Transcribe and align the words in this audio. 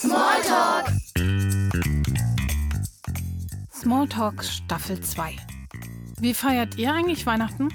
Smalltalk. 0.00 0.92
Smalltalk 3.74 4.44
Staffel 4.44 5.00
2. 5.00 5.34
Wie 6.20 6.34
feiert 6.34 6.76
ihr 6.76 6.92
eigentlich 6.92 7.26
Weihnachten? 7.26 7.68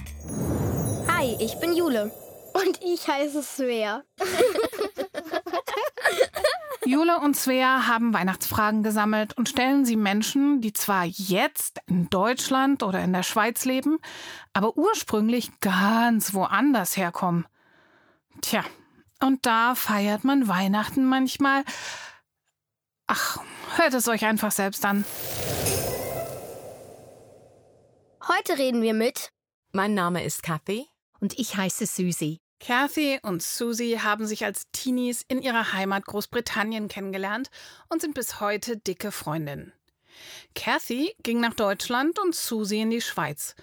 Hi, 1.10 1.36
ich 1.42 1.60
bin 1.60 1.76
Jule. 1.76 2.14
Und 2.54 2.80
ich 2.82 3.10
heiße 3.10 3.44
Svea. 3.44 4.04
Jule 6.86 7.20
und 7.20 7.36
Svea 7.36 7.88
haben 7.88 8.14
Weihnachtsfragen 8.14 8.84
gesammelt 8.84 9.38
und 9.38 9.50
stellen 9.50 9.84
sie 9.84 9.98
Menschen, 9.98 10.62
die 10.62 10.72
zwar 10.72 11.04
jetzt 11.04 11.82
in 11.88 12.10
Deutschland 12.10 12.84
oder 12.84 13.04
in 13.04 13.12
der 13.12 13.24
Schweiz 13.24 13.66
leben, 13.66 13.98
aber 14.54 14.78
ursprünglich 14.78 15.60
ganz 15.60 16.34
woanders 16.34 16.96
herkommen. 16.96 17.46
Tja, 18.40 18.64
und 19.22 19.46
da 19.46 19.76
feiert 19.76 20.24
man 20.24 20.48
Weihnachten 20.48 21.04
manchmal. 21.06 21.64
Ach, 23.08 23.40
hört 23.76 23.94
es 23.94 24.08
euch 24.08 24.26
einfach 24.26 24.52
selbst 24.52 24.86
an. 24.86 25.06
Heute 28.28 28.58
reden 28.58 28.82
wir 28.82 28.94
mit. 28.94 29.30
Mein 29.74 29.94
Name 29.94 30.24
ist 30.24 30.44
Kathy. 30.44 30.88
Und 31.20 31.38
ich 31.38 31.58
heiße 31.58 31.86
Susie. 31.86 32.40
Kathy 32.60 33.20
und 33.24 33.44
Susie 33.44 34.00
haben 34.00 34.26
sich 34.26 34.46
als 34.46 34.64
Teenies 34.72 35.24
in 35.28 35.42
ihrer 35.42 35.74
Heimat 35.74 36.06
Großbritannien 36.06 36.88
kennengelernt 36.88 37.50
und 37.90 38.02
sind 38.02 38.14
bis 38.14 38.40
heute 38.40 38.78
dicke 38.78 39.12
Freundinnen. 39.12 39.74
Kathy 40.56 41.14
ging 41.24 41.42
nach 41.42 41.54
Deutschland 41.54 42.20
und 42.20 42.36
Susie 42.36 42.82
in 42.82 42.90
die 42.90 43.02
Schweiz. 43.02 43.56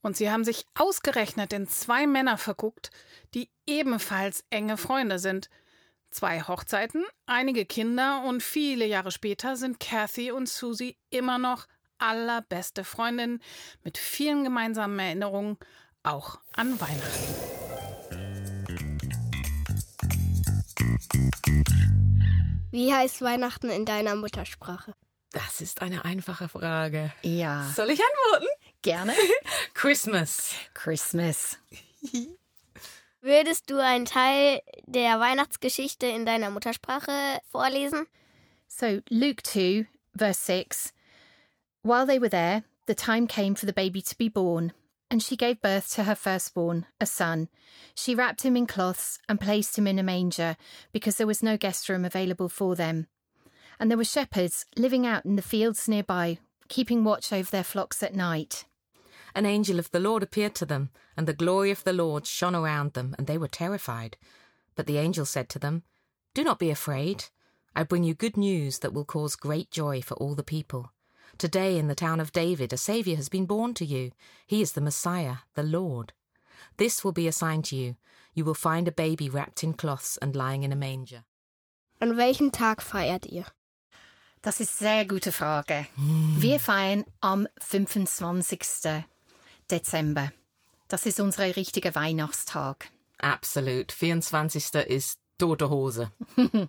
Und 0.00 0.16
sie 0.16 0.30
haben 0.30 0.44
sich 0.44 0.66
ausgerechnet 0.74 1.52
in 1.52 1.68
zwei 1.68 2.08
Männer 2.08 2.36
verguckt, 2.36 2.90
die 3.34 3.48
ebenfalls 3.66 4.44
enge 4.50 4.76
Freunde 4.76 5.20
sind. 5.20 5.48
Zwei 6.12 6.42
Hochzeiten, 6.42 7.04
einige 7.24 7.64
Kinder 7.64 8.22
und 8.26 8.42
viele 8.42 8.84
Jahre 8.86 9.10
später 9.10 9.56
sind 9.56 9.80
Kathy 9.80 10.30
und 10.30 10.46
Susie 10.46 10.98
immer 11.08 11.38
noch 11.38 11.66
allerbeste 11.96 12.84
Freundinnen 12.84 13.40
mit 13.82 13.96
vielen 13.96 14.44
gemeinsamen 14.44 14.98
Erinnerungen, 14.98 15.56
auch 16.02 16.38
an 16.54 16.78
Weihnachten. 16.78 17.34
Wie 22.70 22.92
heißt 22.92 23.22
Weihnachten 23.22 23.70
in 23.70 23.86
deiner 23.86 24.14
Muttersprache? 24.14 24.94
Das 25.30 25.62
ist 25.62 25.80
eine 25.80 26.04
einfache 26.04 26.48
Frage. 26.48 27.10
Ja, 27.22 27.70
Soll 27.74 27.90
ich 27.90 28.00
antworten? 28.02 28.48
gerne. 28.82 29.14
Christmas. 29.74 30.50
Christmas. 30.74 31.58
Würdest 33.24 33.70
du 33.70 33.78
einen 33.78 34.04
Teil 34.04 34.62
der 34.86 35.20
Weihnachtsgeschichte 35.20 36.06
in 36.06 36.26
deiner 36.26 36.50
Muttersprache 36.50 37.38
vorlesen? 37.52 38.08
So, 38.66 39.00
Luke 39.10 39.44
2, 39.44 39.86
verse 40.16 40.40
6. 40.40 40.92
While 41.84 42.04
they 42.04 42.18
were 42.18 42.28
there, 42.28 42.64
the 42.86 42.96
time 42.96 43.28
came 43.28 43.54
for 43.54 43.66
the 43.66 43.72
baby 43.72 44.02
to 44.02 44.16
be 44.16 44.28
born, 44.28 44.72
and 45.08 45.22
she 45.22 45.36
gave 45.36 45.60
birth 45.60 45.94
to 45.94 46.02
her 46.02 46.16
firstborn, 46.16 46.86
a 47.00 47.06
son. 47.06 47.48
She 47.94 48.16
wrapped 48.16 48.42
him 48.42 48.56
in 48.56 48.66
cloths 48.66 49.20
and 49.28 49.40
placed 49.40 49.78
him 49.78 49.86
in 49.86 50.00
a 50.00 50.02
manger, 50.02 50.56
because 50.90 51.16
there 51.16 51.26
was 51.28 51.44
no 51.44 51.56
guest 51.56 51.88
room 51.88 52.04
available 52.04 52.48
for 52.48 52.74
them. 52.74 53.06
And 53.78 53.88
there 53.88 53.98
were 53.98 54.04
shepherds 54.04 54.66
living 54.76 55.06
out 55.06 55.24
in 55.24 55.36
the 55.36 55.42
fields 55.42 55.86
nearby, 55.86 56.38
keeping 56.66 57.04
watch 57.04 57.32
over 57.32 57.48
their 57.48 57.62
flocks 57.62 58.02
at 58.02 58.16
night. 58.16 58.64
An 59.34 59.46
angel 59.46 59.78
of 59.78 59.90
the 59.90 60.00
Lord 60.00 60.22
appeared 60.22 60.54
to 60.56 60.66
them, 60.66 60.90
and 61.16 61.26
the 61.26 61.32
glory 61.32 61.70
of 61.70 61.84
the 61.84 61.92
Lord 61.92 62.26
shone 62.26 62.54
around 62.54 62.92
them, 62.92 63.14
and 63.18 63.26
they 63.26 63.38
were 63.38 63.48
terrified. 63.48 64.16
But 64.74 64.86
the 64.86 64.98
angel 64.98 65.24
said 65.24 65.48
to 65.50 65.58
them, 65.58 65.82
Do 66.34 66.44
not 66.44 66.58
be 66.58 66.70
afraid. 66.70 67.24
I 67.74 67.82
bring 67.84 68.04
you 68.04 68.14
good 68.14 68.36
news 68.36 68.80
that 68.80 68.92
will 68.92 69.04
cause 69.04 69.34
great 69.36 69.70
joy 69.70 70.02
for 70.02 70.14
all 70.14 70.34
the 70.34 70.42
people. 70.42 70.92
Today 71.38 71.78
in 71.78 71.88
the 71.88 71.94
town 71.94 72.20
of 72.20 72.32
David 72.32 72.72
a 72.72 72.76
Saviour 72.76 73.16
has 73.16 73.30
been 73.30 73.46
born 73.46 73.72
to 73.74 73.86
you. 73.86 74.12
He 74.46 74.60
is 74.60 74.72
the 74.72 74.82
Messiah, 74.82 75.36
the 75.54 75.62
Lord. 75.62 76.12
This 76.76 77.02
will 77.02 77.12
be 77.12 77.26
a 77.26 77.32
sign 77.32 77.62
to 77.62 77.76
you. 77.76 77.96
You 78.34 78.44
will 78.44 78.54
find 78.54 78.86
a 78.86 78.92
baby 78.92 79.28
wrapped 79.30 79.64
in 79.64 79.72
cloths 79.72 80.18
and 80.18 80.36
lying 80.36 80.62
in 80.62 80.72
a 80.72 80.76
manger. 80.76 81.24
An 82.00 82.16
welchem 82.16 82.50
Tag 82.50 82.82
feiert 82.82 83.26
ihr? 83.26 83.46
Das 84.42 84.60
ist 84.60 84.82
eine 84.82 84.90
sehr 84.90 85.04
gute 85.04 85.32
Frage. 85.32 85.86
Wir 85.96 86.58
feiern 86.58 87.04
am 87.20 87.46
25. 87.60 89.04
Dezember. 89.70 90.32
Das 90.88 91.06
ist 91.06 91.20
unser 91.20 91.56
richtiger 91.56 91.94
Weihnachtstag. 91.94 92.88
Absolut. 93.18 93.92
24. 93.92 94.74
ist 94.86 95.18
tote 95.38 95.70
Hose. 95.70 96.12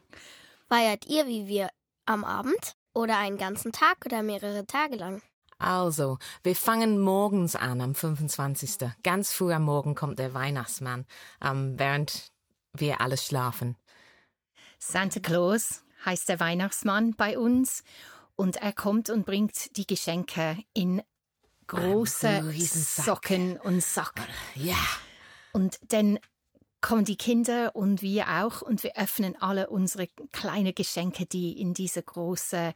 Feiert 0.69 1.05
ihr 1.07 1.27
wie 1.27 1.47
wir 1.47 1.69
am 2.05 2.23
Abend? 2.23 2.75
Oder 2.93 3.17
einen 3.17 3.37
ganzen 3.37 3.71
Tag 3.71 4.05
oder 4.05 4.21
mehrere 4.21 4.65
Tage 4.65 4.95
lang? 4.95 5.21
Also, 5.57 6.17
wir 6.43 6.55
fangen 6.55 6.99
morgens 6.99 7.55
an, 7.55 7.81
am 7.81 7.95
25. 7.95 8.89
Ganz 9.03 9.31
früh 9.31 9.53
am 9.53 9.63
Morgen 9.63 9.95
kommt 9.95 10.19
der 10.19 10.33
Weihnachtsmann, 10.33 11.05
ähm, 11.41 11.77
während 11.77 12.31
wir 12.73 13.01
alle 13.01 13.17
schlafen. 13.17 13.77
Santa 14.77 15.19
Claus 15.19 15.83
heißt 16.05 16.27
der 16.27 16.39
Weihnachtsmann 16.39 17.15
bei 17.15 17.37
uns 17.37 17.83
und 18.35 18.57
er 18.57 18.73
kommt 18.73 19.09
und 19.09 19.25
bringt 19.25 19.77
die 19.77 19.87
Geschenke 19.87 20.57
in 20.73 21.01
große. 21.73 22.53
Socken 22.59 23.59
und 23.59 23.83
Sack. 23.83 24.13
Ja. 24.55 24.75
Und 25.51 25.77
dann 25.89 26.19
kommen 26.83 27.05
die 27.05 27.15
Kinder 27.15 27.75
und 27.75 28.01
wir 28.01 28.27
auch 28.27 28.61
und 28.61 28.83
wir 28.83 28.97
öffnen 28.97 29.35
alle 29.39 29.69
unsere 29.69 30.07
kleinen 30.31 30.75
Geschenke, 30.75 31.25
die 31.25 31.59
in 31.59 31.73
diese 31.73 32.03
großen 32.03 32.73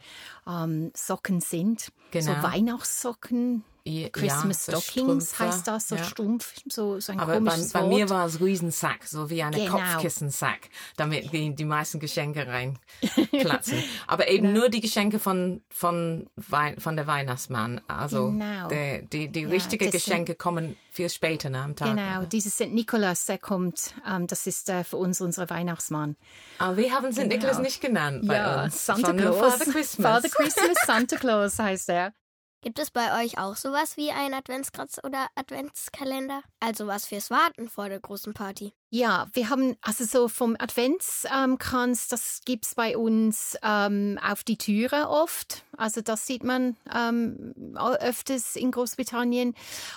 ähm, 0.48 0.92
Socken 0.96 1.42
sind. 1.42 1.92
Genau. 2.12 2.36
So 2.36 2.42
Weihnachtssocken, 2.42 3.64
Christmas 4.12 4.66
so 4.66 4.72
Stockings 4.74 5.30
Strümpfe, 5.32 5.40
heißt 5.40 5.68
das, 5.68 5.88
so 5.88 5.96
ja. 5.96 6.04
stumpf, 6.04 6.54
so, 6.70 7.00
so 7.00 7.12
ein 7.12 7.20
Aber 7.20 7.34
bei, 7.40 7.50
komisches 7.52 7.72
bei 7.74 7.82
Wort. 7.82 7.90
mir 7.94 8.10
war 8.10 8.26
es 8.26 8.40
Riesensack, 8.42 9.04
so 9.06 9.30
wie 9.30 9.42
eine 9.44 9.58
Genau. 9.58 9.72
Kopfkissensack, 9.78 10.70
damit 10.96 11.32
die, 11.34 11.54
die 11.56 11.66
meisten 11.66 12.00
Geschenke 12.00 12.46
reinplatzen. 12.48 13.84
Aber 14.08 14.28
eben 14.28 14.54
nur 14.54 14.70
die 14.70 14.82
Geschenke 14.82 15.20
von, 15.20 15.62
von, 15.70 16.30
Wei 16.36 16.76
von 16.80 16.96
der 16.96 17.08
Weihnachtsmann. 17.08 17.82
Also 17.88 18.28
Genau. 18.32 18.68
der, 18.68 19.02
die, 19.04 19.30
die 19.30 19.42
Ja, 19.42 19.50
richtigen 19.50 19.86
das 19.86 19.92
sind- 19.94 20.04
Geschenke 20.12 20.36
kommen 20.36 20.78
viel 20.92 21.10
später 21.10 21.50
ne, 21.50 21.62
am 21.62 21.76
Tag. 21.76 21.90
Genau, 21.96 22.24
dieses 22.26 22.56
St. 22.56 22.72
Nikolaus, 22.74 23.26
der 23.26 23.38
kommt, 23.38 23.94
ähm, 24.10 24.26
das 24.28 24.48
ist 24.48 24.70
äh, 24.70 24.84
für 24.84 24.98
uns 24.98 25.22
unser 25.22 25.50
Weihnachtsmann. 25.50 26.16
Aber 26.58 26.78
wir 26.78 26.92
haben 26.92 27.12
St. 27.12 27.28
Nikolaus 27.28 27.60
nicht 27.60 27.82
genannt 27.82 28.28
bei 28.28 28.64
uns. 28.64 28.86
Genau. 28.88 28.98
Santa 29.00 29.14
Claus. 29.14 29.38
Father 29.54 29.72
Christmas. 29.72 30.12
Father 30.12 30.30
Christmas, 30.30 30.78
Santa 30.88 31.16
Claus 31.18 31.60
heißt 31.60 31.90
er. 31.90 32.14
Gibt 32.62 32.80
es 32.80 32.90
bei 32.90 33.24
euch 33.24 33.38
auch 33.38 33.56
sowas 33.56 33.98
wie 33.98 34.12
ein 34.12 34.34
Adventskranz 34.34 35.00
oder 35.04 35.28
Adventskalender? 35.36 36.42
Also 36.60 36.88
was 36.88 37.06
fürs 37.06 37.30
Warten 37.30 37.70
vor 37.70 37.88
der 37.88 38.00
großen 38.00 38.34
Party? 38.34 38.74
Ja, 38.90 39.28
wir 39.34 39.50
haben 39.50 39.76
also 39.82 40.06
so 40.06 40.28
vom 40.28 40.56
Adventskranz, 40.58 42.08
das 42.08 42.42
gibt's 42.46 42.74
bei 42.74 42.98
uns 42.98 43.58
ähm, 43.62 44.18
auf 44.26 44.44
die 44.44 44.58
Türe 44.58 45.08
oft. 45.08 45.66
Also 45.78 46.02
das 46.02 46.26
sieht 46.26 46.44
man 46.44 46.78
ähm, 46.94 47.54
öfters 48.00 48.56
in 48.56 48.72
Großbritannien. 48.72 49.54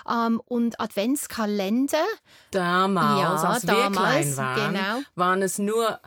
Ähm, 0.08 0.42
und 0.44 0.78
Adventskalender. 0.80 2.04
Damals, 2.50 3.42
Ja, 3.42 3.48
als 3.48 3.66
wir 3.66 3.74
damals, 3.74 4.34
klein 4.34 4.36
waren, 4.36 4.74
genau. 4.74 5.00
waren 5.14 5.42
es 5.42 5.58
nur 5.58 5.98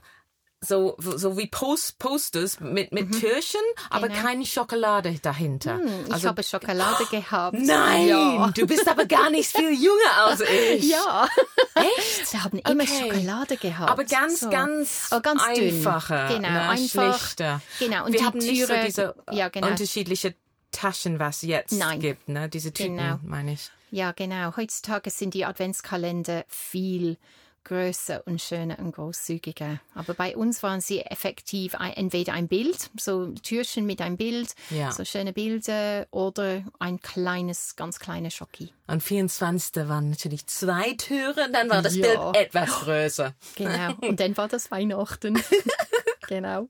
so, 0.65 0.95
so 0.97 1.37
wie 1.37 1.47
Post 1.47 1.99
Posters 1.99 2.59
mit, 2.59 2.91
mit 2.93 3.11
Türchen, 3.19 3.59
aber 3.89 4.07
Genau. 4.07 4.21
keine 4.21 4.45
Schokolade 4.45 5.13
dahinter. 5.21 5.75
Hm, 5.75 6.05
ich 6.07 6.13
Also- 6.13 6.29
habe 6.29 6.43
Schokolade 6.43 7.05
gehabt. 7.11 7.57
Nein, 7.59 8.07
Ja. 8.07 8.51
du 8.55 8.65
bist 8.65 8.87
aber 8.87 9.05
gar 9.05 9.29
nicht 9.29 9.49
viel 9.51 9.71
jünger 9.73 10.17
als 10.25 10.39
ich. 10.71 10.89
Ja, 10.89 11.27
Echt? 11.75 12.31
wir 12.33 12.43
haben 12.43 12.59
immer 12.59 12.83
Okay. 12.83 13.01
Schokolade 13.11 13.57
gehabt. 13.57 13.91
Aber 13.91 14.03
ganz, 14.05 14.39
So. 14.41 14.49
ganz, 14.49 15.07
Aber 15.11 15.21
ganz 15.21 15.43
dünn. 15.55 15.75
einfache, 15.75 16.25
Genau, 16.29 16.49
ne, 16.49 16.69
einfach. 16.69 17.17
schlichter. 17.19 17.61
Genau, 17.79 18.05
und 18.05 18.13
Wir 18.13 18.19
die 18.19 18.25
haben 18.25 18.37
nicht 18.39 18.61
so 18.67 18.73
Türe- 18.73 18.85
diese 18.85 19.15
ja, 19.31 19.49
genau. 19.49 19.67
unterschiedliche 19.67 20.35
Taschen, 20.71 21.19
was 21.19 21.41
jetzt 21.43 21.73
Nein. 21.73 21.99
gibt, 21.99 22.29
ne? 22.29 22.49
Diese 22.49 22.71
Tüten, 22.73 22.97
Genau. 22.97 23.19
meine 23.23 23.53
ich. 23.53 23.69
Ja, 23.91 24.11
genau. 24.11 24.55
Heutzutage 24.57 25.09
sind 25.11 25.33
die 25.35 25.45
Adventskalender 25.45 26.45
viel 26.47 27.17
größer 27.63 28.23
und 28.27 28.41
schöner 28.41 28.77
und 28.79 28.93
großzügiger. 28.93 29.79
Aber 29.95 30.13
bei 30.13 30.35
uns 30.35 30.61
waren 30.63 30.81
sie 30.81 31.01
effektiv 31.01 31.75
ein, 31.75 31.93
entweder 31.93 32.33
ein 32.33 32.47
Bild, 32.47 32.89
so 32.99 33.27
Türchen 33.43 33.85
mit 33.85 34.01
einem 34.01 34.17
Bild, 34.17 34.53
Ja. 34.69 34.91
so 34.91 35.05
schöne 35.05 35.33
Bilder 35.33 36.07
oder 36.11 36.63
ein 36.79 36.99
kleines, 37.01 37.75
ganz 37.75 37.99
kleines 37.99 38.33
Schocki. 38.33 38.73
Und 38.87 39.01
24. 39.03 39.87
waren 39.87 40.09
natürlich 40.09 40.45
zwei 40.47 40.93
Türen, 40.93 41.53
dann 41.53 41.69
war 41.69 41.81
das 41.81 41.95
Ja. 41.95 42.31
Bild 42.31 42.45
etwas 42.47 42.69
größer. 42.81 43.33
Genau. 43.55 43.93
Und 44.01 44.19
dann 44.19 44.35
war 44.37 44.47
das 44.47 44.69
Weihnachten. 44.71 45.41
genau. 46.27 46.67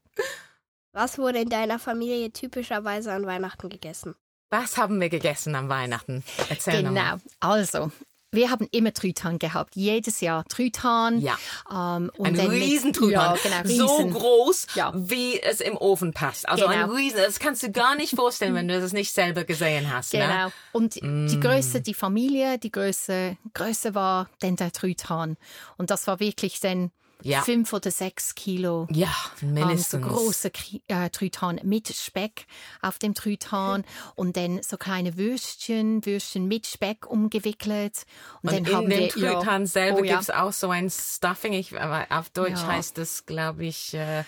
Was 0.91 1.17
wurde 1.17 1.39
in 1.39 1.49
deiner 1.49 1.79
Familie 1.79 2.31
typischerweise 2.31 3.11
an 3.11 3.25
Weihnachten 3.25 3.69
gegessen? 3.69 4.15
Was 4.51 4.77
haben 4.77 5.01
wir 5.01 5.09
gegessen 5.09 5.55
am 5.55 5.67
Weihnachten? 5.69 6.23
Erzähl 6.49 6.83
Genau. 6.83 6.91
nochmal. 6.91 7.19
Also, 7.39 7.91
wir 8.33 8.49
haben 8.51 8.67
immer 8.71 8.93
Truthahn 8.93 9.39
gehabt, 9.39 9.75
jedes 9.75 10.19
Jahr 10.21 10.43
Truthahn. 10.49 11.19
Ja. 11.21 11.37
Ähm, 11.71 12.11
und 12.17 12.27
Ein 12.39 12.49
Riesentruthahn. 12.49 13.37
Ja, 13.43 13.63
genau, 13.63 13.87
So 13.87 13.95
riesen. 13.97 14.13
groß, 14.13 14.67
Ja. 14.75 14.91
wie 14.95 15.41
es 15.41 15.61
im 15.61 15.77
Ofen 15.77 16.13
passt. 16.13 16.47
Also 16.49 16.65
ein 16.65 16.81
Genau. 16.81 16.93
Riesen, 16.93 17.17
das 17.19 17.39
kannst 17.39 17.63
du 17.63 17.71
gar 17.71 17.95
nicht 17.95 18.15
vorstellen, 18.15 18.55
wenn 18.55 18.67
du 18.67 18.79
das 18.79 18.91
nicht 18.93 19.11
selber 19.13 19.43
gesehen 19.43 19.93
hast. 19.93 20.11
Genau. 20.11 20.27
Ne? 20.27 20.51
Und 20.71 20.95
die 20.95 21.39
Größe, 21.39 21.81
die 21.81 21.93
Familie, 21.93 22.57
die 22.57 22.71
Größe, 22.71 23.37
Größe 23.53 23.95
war 23.95 24.29
dann 24.39 24.55
der 24.55 24.71
Truthahn. 24.71 25.37
Und 25.77 25.89
das 25.91 26.07
war 26.07 26.19
wirklich 26.19 26.59
dann 26.59 26.91
Ja. 27.25 27.41
fünf 27.41 27.71
oder 27.73 27.89
sechs 27.89 28.35
Kilo. 28.35 28.87
Ja, 28.91 29.07
Ähm, 29.41 29.49
so 29.49 29.65
mindestens. 29.65 30.07
große 30.07 30.51
äh, 30.89 31.09
Truthahn 31.09 31.59
mit 31.63 31.87
Speck 31.95 32.45
auf 32.81 32.99
dem 32.99 33.13
Truthahn 33.13 33.85
und 34.15 34.35
dann 34.37 34.61
so 34.61 34.77
kleine 34.77 35.17
Würstchen, 35.17 36.05
Würstchen 36.05 36.47
mit 36.47 36.67
Speck 36.67 37.05
umgewickelt. 37.09 38.05
Und, 38.41 38.49
Und 38.49 38.51
dann 38.51 38.65
in 38.65 38.75
haben 38.75 38.89
dem 38.89 38.99
wir 38.99 39.09
Truthahn 39.09 39.61
ja, 39.63 39.67
selber 39.67 39.99
oh, 39.99 40.03
ja. 40.03 40.13
gibt's 40.15 40.29
auch 40.29 40.53
so 40.53 40.69
ein 40.69 40.89
Stuffing. 40.89 41.53
Ich, 41.53 41.79
aber 41.79 42.05
auf 42.09 42.29
Deutsch 42.29 42.61
Ja. 42.61 42.67
heißt 42.67 42.97
das, 42.97 43.25
glaube 43.25 43.65
ich, 43.65 43.93
äh, 43.93 44.23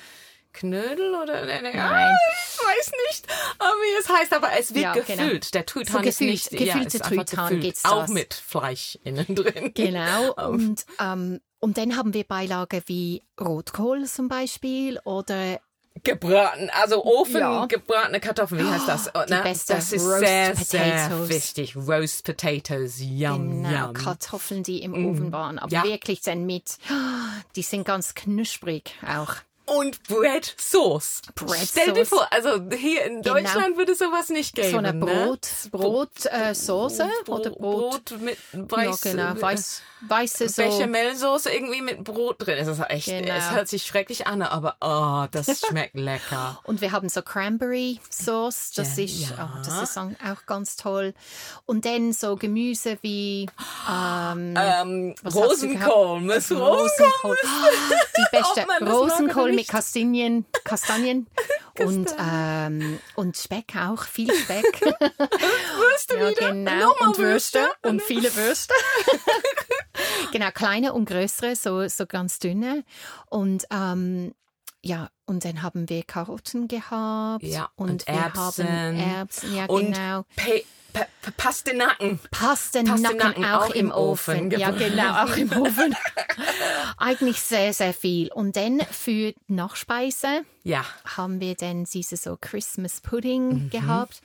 Knödel 0.54 1.14
oder 1.22 1.46
ne, 1.46 1.62
ne, 1.64 1.72
Nein. 1.74 1.78
Ah, 1.78 2.14
ich 2.32 2.66
weiß 2.66 2.92
nicht, 3.10 3.26
äh, 3.28 3.64
wie 3.64 4.00
es 4.00 4.08
heißt, 4.10 4.34
aber 4.34 4.52
es 4.58 4.74
wird 4.74 4.84
Ja, 4.86 4.94
genau. 4.94 5.06
gefüllt. 5.24 5.54
Der 5.54 5.66
Truthahn 5.66 6.04
So 6.04 6.08
ist 6.10 6.20
gefüllt- 6.20 6.32
nicht 6.32 6.52
ja, 6.54 6.60
gefüllte 6.76 6.98
ist 6.98 7.04
einfach 7.04 7.26
Truthahn 7.26 7.46
gefüllt. 7.48 7.62
gibt's 7.64 7.84
auch 7.84 8.02
das. 8.04 8.10
mit 8.12 8.34
Fleisch 8.34 8.98
innen 9.04 9.36
drin. 9.36 9.74
Genau. 9.74 10.32
Und, 10.48 10.86
ähm, 11.02 11.42
und 11.66 11.80
dann 11.80 11.98
haben 11.98 12.14
wir 12.14 12.24
Beilage 12.26 12.84
wie 12.86 13.24
Rotkohl 13.42 14.06
zum 14.06 14.28
Beispiel 14.30 15.00
oder 15.04 15.60
Gebraten, 16.04 16.70
also 16.80 17.04
Ofen 17.04 17.40
Ja. 17.40 17.66
gebratene 17.66 18.20
Kartoffeln, 18.20 18.64
wie 18.64 18.70
heißt 18.70 18.88
das? 18.88 19.10
Oh, 19.16 19.22
die 19.28 19.34
beste 19.34 19.74
das 19.74 19.92
ist 19.92 20.04
Roast 20.06 20.20
sehr, 20.20 20.56
sehr 20.56 21.08
Potatoes. 21.10 21.30
wichtig. 21.30 21.76
Roast 21.76 22.24
Potatoes, 22.24 23.00
yum, 23.00 23.64
genau, 23.64 23.86
yum. 23.86 23.94
Kartoffeln, 23.96 24.62
die 24.62 24.84
im 24.84 24.94
Ofen 24.94 25.32
waren. 25.32 25.58
Aber 25.58 25.72
Ja. 25.72 25.84
wirklich 25.84 26.22
dann 26.22 26.46
mit, 26.46 26.78
die 27.56 27.64
sind 27.64 27.84
ganz 27.86 28.14
knusprig 28.14 28.94
auch. 29.08 29.34
Und 29.68 30.04
Bread 30.04 30.54
Sauce. 30.60 31.24
Bread 31.34 31.68
Stell 31.68 31.94
dir 31.94 32.06
Sauce. 32.06 32.20
vor, 32.20 32.28
also 32.32 32.70
hier 32.78 33.04
in 33.06 33.24
Genau. 33.24 33.36
Deutschland 33.40 33.78
würde 33.78 33.96
sowas 33.96 34.30
nicht 34.30 34.54
geben. 34.54 34.70
So 34.70 34.78
eine 34.78 34.94
ne? 34.94 35.00
Brot, 35.04 35.48
Brot, 35.72 36.26
äh, 36.26 36.54
Soße 36.54 37.08
oder 37.26 37.50
Brot. 37.50 38.14
Brot 38.14 38.20
mit 38.22 38.38
weiß, 38.54 39.04
ja, 39.06 39.12
genau, 39.12 39.42
weiß, 39.42 39.82
weiße 40.08 40.50
so. 40.50 40.62
Bechamelsoße 40.64 41.52
irgendwie 41.52 41.82
mit 41.82 42.04
Brot 42.04 42.36
drin. 42.46 42.58
Es 42.58 42.68
ist 42.68 42.80
echt, 42.90 43.08
Genau. 43.08 43.34
es 43.36 43.52
hört 43.52 43.68
sich 43.68 43.86
schrecklich 43.86 44.28
an, 44.28 44.42
aber 44.42 44.76
oh, 44.82 45.28
das 45.32 45.60
schmeckt 45.68 45.96
lecker. 45.96 46.60
Und 46.64 46.82
wir 46.82 46.92
haben 46.92 47.10
so 47.10 47.22
Cranberry 47.22 48.00
Sauce, 48.10 48.72
das 48.76 48.98
Ja, 48.98 49.04
ist, 49.04 49.34
oh, 49.40 49.58
das 49.64 49.90
ist 49.90 49.98
auch 49.98 50.46
ganz 50.46 50.76
toll. 50.76 51.14
Und 51.66 51.86
dann 51.86 52.14
so 52.14 52.36
Gemüse 52.36 52.98
wie 53.02 53.48
ähm, 53.90 54.56
Ähm, 54.58 55.16
Rosenkohl? 55.26 56.22
Miss 56.22 56.52
Rosenkohl. 56.52 57.36
Rosenkohl. 57.36 57.38
Die 58.18 58.26
beste 58.32 58.66
man 58.68 58.88
Rosenkohl 58.88 59.52
mit. 59.54 59.68
Kastanien, 59.68 60.46
Kastanien 60.64 61.28
und, 61.80 62.14
ähm, 62.20 63.00
und 63.16 63.36
Speck 63.38 63.74
auch, 63.76 64.04
viel 64.04 64.34
Speck. 64.34 64.82
Würste 64.82 66.18
ja, 66.18 66.30
wieder. 66.30 66.52
genau. 66.52 66.72
Nochmal 66.92 67.10
Und 67.10 67.18
Würste 67.18 67.60
Würste. 67.60 67.90
und 67.90 68.02
viele 68.02 68.34
Würste. 68.36 68.74
genau, 70.32 70.52
kleine 70.52 70.94
und 70.94 71.06
größere, 71.06 71.56
so, 71.56 71.88
so 71.88 72.06
ganz 72.06 72.40
dünne. 72.40 72.84
Und 73.30 73.66
ähm, 73.72 74.34
ja, 74.84 75.10
und 75.26 75.44
dann 75.46 75.64
haben 75.64 75.90
wir 75.90 76.04
Karotten 76.04 76.68
gehabt. 76.68 77.44
Ja, 77.44 77.70
und, 77.76 77.90
und 77.90 78.08
Erbsen. 78.08 78.68
Erbsen, 78.68 79.56
ja 79.56 79.66
Und 79.66 79.94
genau. 79.94 80.26
Pe 80.36 80.64
Pe 80.94 81.08
Pe 81.22 81.32
Pastinaken. 81.36 82.20
Pastenacken, 82.32 83.04
Pastinaken 83.04 83.46
auch, 83.46 83.66
auch 83.66 83.70
im 83.72 83.88
im 83.88 83.92
Ofen. 83.92 84.48
Ofen 84.48 84.52
Ja, 84.52 84.70
gebrannt. 84.72 84.92
genau, 84.96 85.24
auch 85.26 85.36
im 85.36 85.52
Ofen. 85.62 85.96
Eigentlich 86.98 87.42
sehr, 87.42 87.74
sehr 87.74 87.94
viel. 87.94 88.32
Und 88.32 88.56
dann 88.56 88.80
für 88.92 89.34
Nachspeise 89.48 90.44
Ja. 90.64 90.86
haben 91.18 91.40
wir 91.42 91.56
dann 91.56 91.84
diese 91.86 92.16
so 92.18 92.38
Christmas 92.40 93.02
Mhm. 93.04 93.10
Pudding 93.10 93.70
gehabt. 93.70 94.22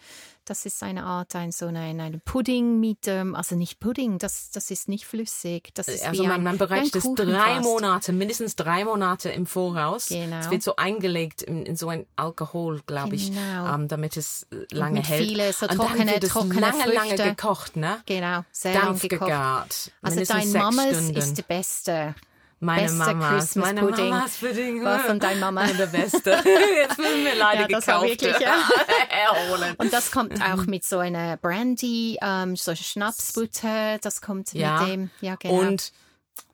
Das 0.50 0.66
ist 0.66 0.82
eine 0.82 1.04
Art, 1.04 1.36
ein 1.36 1.52
so 1.52 1.66
ein, 1.66 1.76
ein 1.76 2.20
Pudding 2.24 2.80
mit, 2.80 3.06
ähm, 3.06 3.36
also 3.36 3.54
nicht 3.54 3.78
Pudding, 3.78 4.18
das, 4.18 4.50
das 4.50 4.72
ist 4.72 4.88
nicht 4.88 5.06
flüssig. 5.06 5.70
Das 5.74 5.86
ist 5.86 6.04
Also 6.04 6.24
man, 6.24 6.32
ein, 6.32 6.42
man 6.42 6.58
bereitet 6.58 6.96
es 6.96 7.04
drei 7.14 7.54
fast. 7.54 7.62
Monate, 7.62 8.12
mindestens 8.12 8.56
drei 8.56 8.84
Monate 8.84 9.28
im 9.28 9.46
Voraus. 9.46 10.08
Genau. 10.08 10.40
Es 10.40 10.50
wird 10.50 10.64
so 10.64 10.74
eingelegt 10.74 11.42
in, 11.42 11.64
in 11.64 11.76
so 11.76 11.88
ein 11.88 12.04
Alkohol, 12.16 12.80
glaube 12.84 13.14
ich, 13.14 13.30
Genau. 13.30 13.72
ähm, 13.74 13.86
damit 13.86 14.16
es 14.16 14.48
äh, 14.50 14.74
lange 14.74 14.94
mit 14.98 15.08
hält. 15.08 15.28
viele 15.28 15.52
so 15.52 15.68
Und 15.68 15.78
dann 15.78 15.86
trockene- 15.86 16.10
wird 16.14 16.24
es 16.24 16.30
trockene 16.30 16.60
lange, 16.60 16.92
lange 16.94 17.08
Früchte. 17.10 17.24
gekocht, 17.36 17.76
ne? 17.76 18.02
Genau, 18.06 18.40
sehr 18.50 18.74
Dampf 18.74 19.02
gekocht. 19.02 19.20
gegart. 19.28 19.92
Also 20.02 20.24
dein 20.24 20.50
Mamas 20.50 20.96
Stunden. 20.96 21.16
ist 21.16 21.34
der 21.38 21.42
beste. 21.44 22.14
Meine 22.60 22.82
beste 22.82 22.98
Mamas, 22.98 23.30
Christmas 23.44 23.66
meine 23.66 23.80
Pudding 23.80 24.10
Mamas 24.10 24.36
Pudding 24.36 24.84
war 24.84 25.00
von 25.00 25.18
deiner 25.18 25.40
Mama. 25.50 25.66
Der 25.66 25.86
beste. 25.86 26.30
Jetzt 26.76 26.98
müssen 26.98 27.24
wir 27.24 27.34
leider 27.34 27.62
Ja, 27.62 27.68
das 27.68 27.86
war 27.86 28.02
gekauft 28.02 28.22
wirklich, 28.22 28.38
ja. 28.40 28.62
erholen. 29.26 29.74
Und 29.78 29.92
das 29.92 30.10
kommt 30.10 30.40
auch 30.42 30.66
mit 30.66 30.84
so 30.84 30.98
einer 30.98 31.36
Brandy, 31.38 32.18
ähm, 32.22 32.56
so 32.56 32.74
Schnapsbutter, 32.74 33.98
das 33.98 34.20
kommt 34.20 34.52
Ja. 34.52 34.80
mit 34.82 34.88
dem, 34.88 35.10
ja 35.20 35.36
genau. 35.36 35.54
Und 35.60 35.92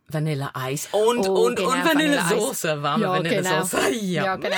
Vanilleeis 0.09 0.89
und, 0.93 1.29
Oh, 1.29 1.47
und, 1.47 1.57
genau, 1.57 1.71
und. 1.73 1.85
Vanillesoße, 1.85 2.83
warme 2.83 3.03
ja, 3.05 3.11
Vanillesoße. 3.13 3.77
Genau. 3.77 3.87
Ja. 4.07 4.25
Ja, 4.25 4.37
genau. 4.37 4.57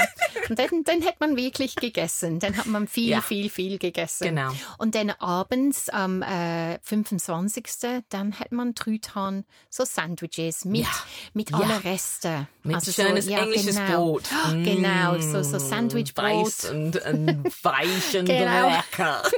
Und 0.48 0.58
dann, 0.58 0.84
dann 0.84 1.04
hat 1.04 1.20
man 1.20 1.36
wirklich 1.36 1.74
gegessen. 1.76 2.38
Dann 2.38 2.56
hat 2.56 2.66
man 2.66 2.86
viel, 2.88 3.08
Ja. 3.10 3.20
viel, 3.20 3.48
viel 3.50 3.78
gegessen. 3.78 4.24
Genau. 4.28 4.50
Und 4.78 4.94
dann 4.94 5.10
abends 5.10 5.88
am 5.88 6.22
äh, 6.22 6.78
25. 6.82 7.64
dann 8.08 8.38
hat 8.38 8.52
man 8.52 8.74
Truthahn, 8.74 9.44
so 9.70 9.84
Sandwiches 9.84 10.64
mit, 10.64 10.82
Ja. 10.82 10.88
mit 11.34 11.50
Ja. 11.50 11.58
alle 11.58 11.84
Reste. 11.84 12.46
Mit 12.62 12.76
Also 12.76 12.92
schönes 12.92 13.26
so, 13.26 13.32
englisches 13.32 13.76
genau. 13.76 14.04
Brot. 14.04 14.24
Genau, 14.52 15.18
so, 15.20 15.42
so 15.42 15.56
Mm, 15.56 15.60
Sandwichbrot. 15.68 16.24
Weiß 16.24 16.64
und, 16.70 16.96
und 17.04 17.64
weich 17.64 18.18
und 18.18 18.26
Genau. 18.26 18.68
lecker. 18.68 19.22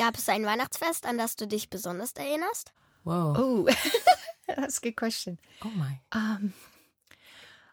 Gab 0.00 0.16
es 0.16 0.30
ein 0.30 0.46
Weihnachtsfest, 0.46 1.04
an 1.04 1.18
das 1.18 1.36
du 1.36 1.46
dich 1.46 1.68
besonders 1.68 2.12
erinnerst? 2.12 2.72
Wow. 3.04 3.36
Oh, 3.38 3.68
that's 4.46 4.78
a 4.78 4.80
good 4.80 4.96
question. 4.96 5.38
Oh 5.62 5.68
my. 5.68 6.00
Ähm, 6.14 6.54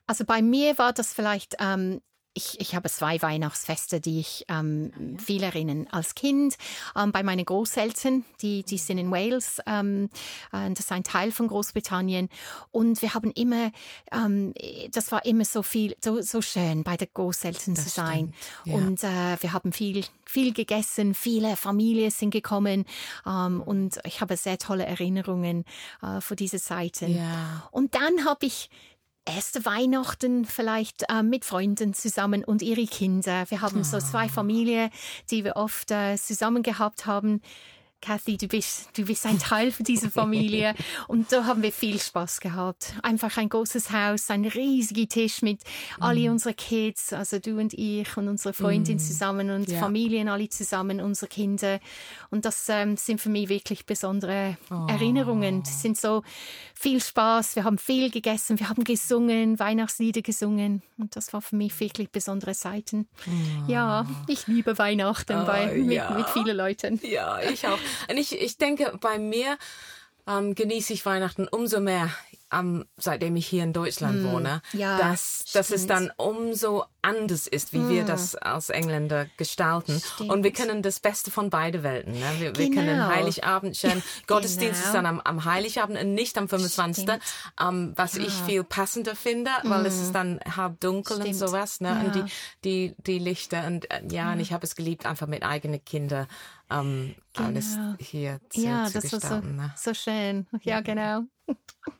also 0.08 0.26
bei 0.26 0.42
mir 0.42 0.78
war 0.78 0.92
das 0.92 1.14
vielleicht, 1.14 1.56
ähm, 1.62 2.02
ich, 2.38 2.62
ich 2.62 2.76
habe 2.76 2.88
zwei 2.90 3.20
Weihnachtsfeste, 3.22 4.00
die 4.00 4.20
ich 4.20 4.46
ähm, 4.48 5.18
viel 5.18 5.42
erinnern. 5.42 5.88
Als 5.92 6.14
Kind 6.14 6.56
ähm, 6.96 7.12
bei 7.12 7.24
meinen 7.24 7.44
Großeltern, 7.44 8.24
die, 8.42 8.64
die 8.64 8.78
sind 8.78 9.00
in 9.00 9.12
Wales, 9.12 9.60
ähm, 9.66 10.10
äh, 10.54 10.70
das 10.70 10.82
ist 10.82 10.92
ein 10.92 11.04
Teil 11.04 11.32
von 11.32 11.48
Großbritannien. 11.48 12.30
Und 12.72 13.02
wir 13.02 13.16
haben 13.16 13.32
immer, 13.32 13.72
ähm, 14.12 14.54
das 14.92 15.12
war 15.12 15.26
immer 15.26 15.46
so 15.46 15.64
viel, 15.64 15.96
so, 16.04 16.22
so 16.22 16.42
schön, 16.42 16.84
bei 16.84 16.96
den 16.96 17.08
Großeltern 17.12 17.76
zu 17.76 17.90
sein. 17.90 18.34
ja. 18.66 18.76
Und 18.76 19.04
äh, 19.04 19.42
wir 19.42 19.54
haben 19.54 19.74
viel, 19.74 20.06
viel 20.24 20.54
gegessen, 20.54 21.16
viele 21.16 21.56
Familien 21.56 22.12
sind 22.12 22.30
gekommen. 22.30 22.86
Ähm, 23.26 23.62
und 23.62 24.00
ich 24.06 24.22
habe 24.22 24.38
sehr 24.38 24.60
tolle 24.60 24.86
Erinnerungen 24.86 25.66
äh, 26.04 26.22
für 26.22 26.36
diese 26.36 26.62
Zeiten. 26.62 27.16
Ja. 27.16 27.68
Und 27.72 27.96
dann 27.96 28.26
habe 28.26 28.46
ich 28.46 28.70
erste 29.28 29.66
Weihnachten 29.66 30.46
vielleicht 30.46 31.04
äh, 31.10 31.24
mit 31.24 31.46
Freunden 31.46 31.94
zusammen 31.94 32.44
und 32.44 32.62
ihre 32.62 32.86
Kinder. 32.86 33.46
Wir 33.50 33.62
haben 33.62 33.84
so 33.84 34.00
zwei 34.00 34.30
Familien, 34.30 34.90
die 35.30 35.44
wir 35.44 35.56
oft 35.56 35.92
äh, 35.92 36.16
zusammen 36.16 36.64
gehabt 36.64 37.06
haben. 37.06 37.42
Kathy, 38.02 38.38
du 38.38 38.48
bist, 38.48 38.90
du 38.96 39.06
bist 39.06 39.26
ein 39.26 39.40
Teil 39.40 39.72
von 39.72 39.84
dieser 39.84 40.10
Familie. 40.10 40.76
Und 41.08 41.32
da 41.32 41.46
haben 41.46 41.64
wir 41.64 41.72
viel 41.72 42.00
Spaß 42.00 42.40
gehabt. 42.40 42.94
Einfach 43.02 43.38
ein 43.38 43.50
großes 43.50 43.92
Haus, 43.92 44.30
ein 44.30 44.46
riesiger 44.46 45.08
Tisch 45.08 45.42
mit 45.42 45.62
alle 46.00 46.30
unsere 46.32 46.54
Kids, 46.54 47.12
also 47.12 47.40
du 47.40 47.60
und 47.60 47.74
ich 47.74 48.16
und 48.18 48.28
unsere 48.28 48.54
Freundin 48.54 49.00
zusammen 49.00 49.50
und 49.50 49.70
Ja. 49.70 49.80
Familien 49.80 50.30
alle 50.30 50.50
zusammen, 50.50 51.02
unsere 51.02 51.28
Kinder. 51.28 51.80
Und 52.30 52.46
das 52.46 52.68
ähm, 52.70 52.98
sind 52.98 53.20
für 53.20 53.30
mich 53.30 53.50
wirklich 53.50 53.86
besondere 53.86 54.58
Erinnerungen. 54.88 55.64
Das 55.64 55.82
sind 55.82 55.98
so 55.98 56.24
viel 56.74 57.02
Spaß. 57.02 57.56
Wir 57.56 57.64
haben 57.64 57.78
viel 57.78 58.12
gegessen, 58.12 58.60
wir 58.60 58.70
haben 58.70 58.84
gesungen, 58.84 59.60
Weihnachtslieder 59.60 60.22
gesungen. 60.22 60.84
Und 60.98 61.16
das 61.16 61.34
war 61.34 61.42
für 61.42 61.56
mich 61.56 61.80
wirklich 61.80 62.12
besondere 62.12 62.54
Zeiten. 62.54 63.08
Ja, 63.68 64.06
ich 64.28 64.48
liebe 64.48 64.78
Weihnachten 64.78 65.46
bei, 65.46 65.74
mit, 65.74 65.92
ja. 65.92 66.12
mit 66.12 66.30
vielen 66.30 66.56
Leuten. 66.56 67.00
Ja, 67.04 67.40
ich 67.42 67.68
auch. 67.68 67.80
Und 68.10 68.18
ich, 68.18 68.40
ich 68.40 68.58
denke, 68.58 68.98
bei 69.00 69.20
mir 69.20 69.58
ähm, 70.28 70.56
genieße 70.56 70.94
ich 70.94 71.06
Weihnachten 71.06 71.48
umso 71.48 71.80
mehr 71.80 72.10
ähm, 72.52 72.86
seitdem 72.98 73.36
ich 73.36 73.46
hier 73.48 73.64
in 73.64 73.74
Deutschland 73.74 74.24
wohne, 74.24 74.62
Hm. 74.72 74.80
ja, 74.80 74.98
dass, 74.98 75.46
dass 75.54 75.70
es 75.70 75.86
dann 75.88 76.12
umso 76.18 76.86
anders 77.02 77.48
ist, 77.48 77.74
wie 77.74 77.88
wir 77.90 78.04
das 78.06 78.36
als 78.36 78.70
Engländer 78.70 79.28
gestalten. 79.38 80.02
Stimmt. 80.02 80.30
Und 80.30 80.44
wir 80.44 80.52
können 80.52 80.82
das 80.82 81.00
Beste 81.00 81.32
von 81.32 81.50
beiden 81.50 81.84
Welten. 81.84 82.14
Ne? 82.14 82.26
Wir, 82.40 82.56
wir 82.58 82.70
können 82.72 82.88
Genau. 82.88 83.08
Heiligabend 83.08 83.78
schön, 83.78 84.02
Gottesdienst 84.28 84.80
ist 84.80 84.92
Genau. 84.92 85.04
dann 85.04 85.06
am, 85.06 85.20
am 85.22 85.46
Heiligabend 85.46 86.00
und 86.02 86.14
nicht 86.14 86.38
am 86.38 86.48
25. 86.50 87.04
Stimmt. 87.04 87.22
Ähm, 87.62 87.94
was 87.96 88.16
ich 88.16 88.34
viel 88.34 88.64
passender 88.64 89.16
finde, 89.16 89.52
weil 89.64 89.86
es 89.86 90.00
ist 90.02 90.14
dann 90.14 90.40
halb 90.56 90.80
dunkel 90.80 91.18
und 91.18 91.22
Stimmt. 91.24 91.36
sowas. 91.38 91.80
Ne? 91.82 91.92
Und 92.00 92.16
Ja. 92.16 92.24
die, 92.24 92.92
die, 92.92 92.96
die 93.04 93.20
Lichter 93.20 93.68
und 93.68 93.90
äh, 93.92 94.02
ja, 94.10 94.32
und 94.34 94.40
ich 94.40 94.52
habe 94.54 94.66
es 94.66 94.76
geliebt, 94.76 95.06
einfach 95.06 95.28
mit 95.28 95.44
eigenen 95.44 95.84
Kindern 95.86 96.28
ähm, 96.70 97.16
alles 97.36 97.76
Genau. 97.76 97.96
hier 98.00 98.40
zu, 98.50 98.62
Ja, 98.62 98.86
zu 98.86 98.94
das 98.94 99.04
war 99.04 99.10
so, 99.12 99.18
gestalten. 99.20 99.56
ne? 99.56 99.74
so 99.78 99.94
schön. 99.94 100.48
Ja, 100.64 100.82
genau. 100.82 101.22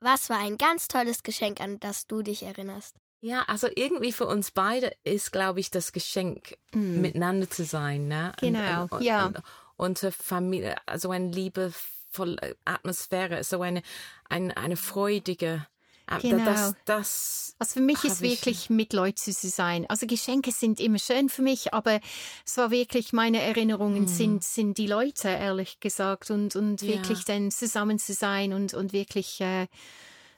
Was 0.00 0.30
war 0.30 0.38
ein 0.38 0.56
ganz 0.56 0.88
tolles 0.88 1.22
Geschenk, 1.22 1.60
an 1.60 1.78
das 1.78 2.06
du 2.06 2.22
dich 2.22 2.42
erinnerst? 2.42 2.96
Ja, 3.20 3.42
also 3.48 3.68
irgendwie 3.74 4.12
für 4.12 4.26
uns 4.26 4.50
beide 4.50 4.92
ist, 5.04 5.30
glaube 5.30 5.60
ich, 5.60 5.70
das 5.70 5.92
Geschenk, 5.92 6.56
miteinander 6.72 7.50
zu 7.50 7.64
sein. 7.64 8.08
Ne? 8.08 8.32
Mm. 8.36 8.40
Genau, 8.40 8.82
und, 8.84 8.92
und, 8.92 9.02
ja. 9.02 9.26
Und, 9.26 9.42
und 9.76 10.14
Familie, 10.14 10.76
also 10.86 11.10
eine 11.10 11.28
liebevolle 11.28 12.56
Atmosphäre, 12.64 13.44
so 13.44 13.60
eine, 13.60 13.82
eine, 14.28 14.56
eine 14.56 14.76
freudige. 14.76 15.66
Äh, 16.10 16.20
Genau. 16.20 16.44
Das, 16.44 16.74
das, 16.84 17.54
Also 17.58 17.74
für 17.74 17.80
mich 17.80 18.04
ist 18.04 18.20
wirklich 18.20 18.70
mit 18.70 18.92
Leuten 18.92 19.32
zu 19.32 19.48
sein. 19.48 19.86
Also 19.88 20.06
Geschenke 20.06 20.52
sind 20.52 20.80
immer 20.80 20.98
schön 20.98 21.28
für 21.28 21.42
mich, 21.42 21.72
aber 21.72 22.00
es 22.44 22.56
war 22.56 22.70
wirklich 22.70 23.12
meine 23.12 23.40
Erinnerungen 23.40 24.06
sind 24.06 24.44
sind 24.44 24.78
die 24.78 24.86
Leute 24.86 25.28
ehrlich 25.28 25.80
gesagt 25.80 26.30
und 26.30 26.56
und. 26.56 26.82
Ja. 26.82 26.88
wirklich 26.88 27.24
dann 27.24 27.50
zusammen 27.50 27.98
zu 27.98 28.12
sein 28.12 28.52
und 28.52 28.74
und 28.74 28.92
wirklich 28.92 29.40
äh, 29.40 29.66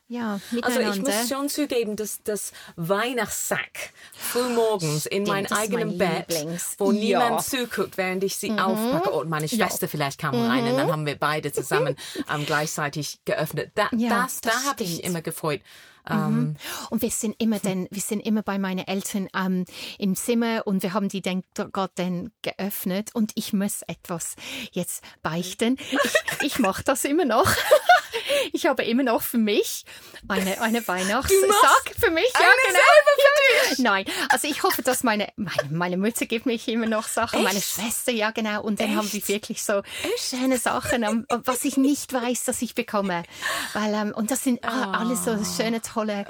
ja 0.07 0.39
Also 0.61 0.79
ich 0.79 1.01
muss 1.01 1.29
schon 1.29 1.49
zugeben, 1.49 1.95
dass 1.95 2.21
das 2.23 2.51
Weihnachtssack 2.75 3.91
frühmorgens 4.13 5.05
in 5.05 5.23
meinem 5.23 5.45
ist 5.45 5.51
mein 5.51 5.59
eigenen 5.59 5.97
Bett, 5.97 6.29
Lieblings. 6.29 6.75
wo 6.77 6.91
Ja. 6.91 6.91
Mhm. 6.91 6.99
niemand 6.99 7.43
zuguckt, 7.43 7.97
während 7.97 8.23
ich 8.23 8.35
sie 8.35 8.51
aufpacke. 8.51 9.11
Und 9.11 9.29
meine 9.29 9.47
Schwester 9.49 9.87
vielleicht 9.87 10.19
kam 10.19 10.35
rein 10.35 10.65
und 10.65 10.77
dann 10.77 10.91
haben 10.91 11.05
wir 11.05 11.15
beide 11.17 11.51
zusammen 11.51 11.95
ähm, 12.33 12.45
gleichzeitig 12.45 13.19
geöffnet. 13.25 13.71
Da, 13.75 13.89
Ja, 13.95 14.23
das, 14.23 14.41
das 14.41 14.63
da 14.63 14.69
habe 14.69 14.83
ich 14.83 15.03
immer 15.03 15.21
gefreut. 15.21 15.61
Ähm, 16.09 16.55
Und 16.89 17.01
wir 17.01 17.09
sind 17.11 17.35
immer 17.39 17.59
dann, 17.59 17.87
wir 17.91 18.01
sind 18.01 18.19
immer 18.21 18.41
bei 18.43 18.57
meinen 18.59 18.85
Eltern 18.87 19.27
ähm, 19.35 19.65
im 19.97 20.15
Zimmer 20.15 20.65
und 20.67 20.83
wir 20.83 20.93
haben 20.93 21.09
die 21.09 21.21
dann 21.21 21.43
Gott 21.71 21.91
dann 21.95 22.31
geöffnet 22.41 23.11
und 23.13 23.31
ich 23.35 23.53
muss 23.53 23.81
etwas 23.87 24.35
jetzt 24.71 25.03
beichten. 25.21 25.77
Ich, 25.91 26.41
ich 26.41 26.59
mache 26.59 26.83
das 26.83 27.03
immer 27.05 27.25
noch. 27.25 27.49
Ich 28.51 28.67
habe 28.67 28.83
immer 28.83 29.01
noch 29.03 29.21
für 29.23 29.37
mich 29.39 29.85
eine, 30.27 30.61
eine 30.61 30.87
Weihnachtssack 30.87 31.95
für 31.99 32.11
mich. 32.11 32.31
Ja, 32.33 32.39
genau. 32.67 32.79
Ja. 32.79 33.75
Nein, 33.79 34.05
also 34.29 34.47
ich 34.47 34.61
hoffe, 34.63 34.81
dass 34.83 35.03
meine, 35.03 35.29
meine, 35.35 35.69
meine 35.71 35.97
Mutter 35.97 36.25
gibt 36.27 36.45
mich 36.45 36.67
immer 36.67 36.85
noch 36.85 37.07
Sachen, 37.07 37.41
meine 37.43 37.59
Schwester, 37.61 38.11
ja 38.11 38.29
genau. 38.31 38.61
Und 38.61 38.79
dann 38.79 38.95
haben 38.95 39.11
wir 39.11 39.27
wirklich 39.27 39.63
so 39.63 39.81
schöne 40.17 40.57
Sachen, 40.59 41.25
was 41.29 41.65
ich 41.65 41.77
nicht 41.77 42.13
weiß, 42.13 42.43
dass 42.43 42.61
ich 42.61 42.75
bekomme. 42.75 43.23
Weil, 43.73 43.93
ähm, 43.93 44.13
und 44.15 44.29
das 44.29 44.43
sind 44.43 44.63
a- 44.63 44.91
alles 44.91 45.25
so 45.25 45.35
schöne, 45.57 45.81
tolle, 45.93 46.25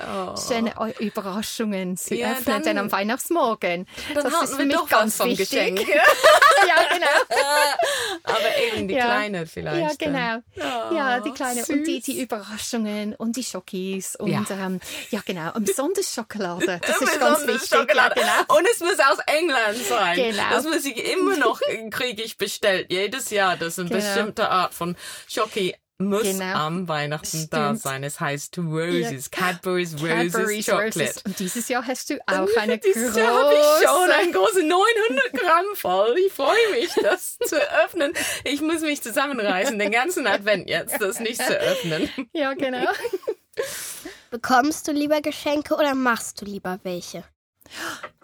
schöne 0.47 0.73
Eu- 0.79 0.91
Überraschungen 0.99 1.97
zu 1.97 2.15
Ja, 2.15 2.33
öffnen, 2.33 2.63
dann- 2.63 2.77
am 2.77 2.91
Weihnachtsmorgen. 2.91 3.87
dann 4.13 4.23
das 4.23 4.43
ist 4.49 4.55
für 4.55 4.65
mich 4.65 4.77
ganz 4.89 5.17
vom 5.17 5.29
wichtig. 5.29 5.49
Geschenk. 5.49 5.79
ja, 5.87 6.93
genau. 6.93 7.07
Aber 8.23 8.57
eben 8.73 8.87
die 8.87 8.95
Ja. 8.95 9.05
kleine 9.05 9.45
vielleicht. 9.45 10.01
Ja, 10.01 10.07
genau. 10.51 10.93
ja, 10.95 11.19
die 11.19 11.31
kleine 11.31 11.61
und 11.65 11.83
die, 11.85 11.95
süß. 11.95 12.03
die 12.05 12.21
Überraschungen 12.21 13.15
und 13.15 13.35
die 13.35 13.43
Schokis 13.43 14.15
und 14.15 14.31
Ja. 14.31 14.43
ähm, 14.51 14.79
ja 15.09 15.19
genau. 15.25 15.51
Und 15.53 15.65
besonders 15.65 16.13
Schokolade. 16.13 16.79
Das 16.85 17.01
ist 17.01 17.19
ganz 17.19 17.45
wichtig. 17.47 17.69
Schokolade. 17.69 18.19
Ja, 18.19 18.43
genau. 18.43 18.57
Und 18.57 18.67
es 18.71 18.79
muss 18.79 18.99
aus 18.99 19.17
England 19.27 19.77
sein. 19.87 20.15
Genau. 20.15 20.43
Das 20.51 20.63
muss 20.63 20.85
ich 20.85 20.97
immer 21.11 21.37
noch, 21.37 21.59
kriege 21.91 22.21
ich 22.23 22.37
bestellt. 22.37 22.87
Jedes 22.91 23.29
Jahr, 23.29 23.57
dass 23.57 23.77
eine 23.79 23.89
Genau. 23.89 24.01
bestimmte 24.01 24.49
Art 24.49 24.73
von 24.73 24.95
Schoki 25.27 25.75
muss 25.99 26.23
Genau. 26.23 26.53
am 26.55 26.87
Weihnachten 26.87 27.47
da 27.49 27.67
Stimmt. 27.67 27.81
sein. 27.81 28.03
Es 28.03 28.19
heißt 28.19 28.57
Roses, 28.57 29.31
Cadbury's 29.31 29.93
Roses 29.93 30.33
Cadbury's 30.33 30.65
Chocolate. 30.65 30.99
Roses. 30.99 31.21
Und 31.25 31.39
dieses 31.39 31.67
Jahr 31.69 31.85
hast 31.87 32.09
du 32.09 32.19
auch 32.27 32.47
eine 32.57 32.77
Dieses 32.79 33.13
große. 33.13 33.19
Jahr 33.19 33.33
habe 33.33 33.53
ich 33.53 33.87
schon 33.87 34.11
ein 34.11 34.31
große 34.33 34.63
900 34.63 35.33
Gramm 35.33 35.65
voll. 35.75 36.15
Ich 36.25 36.33
freue 36.33 36.71
mich, 36.71 36.89
das 37.01 37.37
zu 37.45 37.55
öffnen. 37.85 38.13
Ich 38.43 38.61
muss 38.61 38.81
mich 38.81 39.01
zusammenreißen, 39.01 39.77
den 39.79 39.91
ganzen 39.91 40.27
Advent 40.27 40.67
jetzt, 40.69 40.99
das 41.01 41.19
nicht 41.19 41.41
zu 41.41 41.53
öffnen. 41.57 42.09
Ja, 42.33 42.53
genau. 42.53 42.89
Bekommst 44.31 44.87
du 44.87 44.91
lieber 44.91 45.21
Geschenke 45.21 45.75
oder 45.75 45.93
machst 45.93 46.41
du 46.41 46.45
lieber 46.45 46.79
welche? 46.83 47.23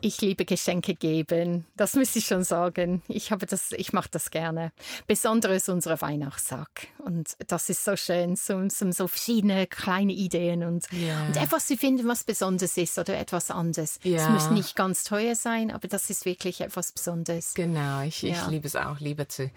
Ich 0.02 0.22
liebe 0.22 0.46
Geschenke 0.46 0.96
geben. 0.96 1.66
Das 1.76 1.96
muss 1.96 2.16
ich 2.16 2.26
schon 2.26 2.44
sagen. 2.44 3.02
Ich 3.08 3.32
habe 3.32 3.46
das, 3.46 3.72
ich 3.74 3.92
mache 3.92 4.08
das 4.12 4.32
gerne. 4.32 4.72
Besonders 5.08 5.68
unser 5.70 6.00
Weihnachtssack. 6.02 6.88
Und 7.00 7.36
das 7.48 7.70
ist 7.70 7.84
so 7.84 7.96
schön, 7.96 8.36
so, 8.36 8.68
so, 8.70 8.90
so 8.92 9.08
verschiedene 9.08 9.68
kleine 9.68 10.14
Ideen 10.14 10.64
und, 10.64 10.88
Ja. 10.92 11.26
und 11.26 11.36
etwas 11.36 11.68
zu 11.68 11.76
finden, 11.78 12.08
was 12.08 12.24
besonders 12.24 12.78
ist 12.78 12.98
oder 12.98 13.18
etwas 13.18 13.52
anderes. 13.52 13.98
Es 13.98 14.04
Ja. 14.12 14.30
muss 14.30 14.50
nicht 14.52 14.76
ganz 14.76 15.04
teuer 15.04 15.36
sein, 15.36 15.72
aber 15.72 15.88
das 15.88 16.10
ist 16.10 16.26
wirklich 16.26 16.62
etwas 16.62 16.92
Besonderes. 16.92 17.54
Genau, 17.54 18.02
ich, 18.04 18.24
ich 18.24 18.36
Ja. 18.38 18.48
liebe 18.48 18.68
es 18.68 18.76
auch, 18.76 19.00
lieber 19.00 19.28
zu, 19.28 19.52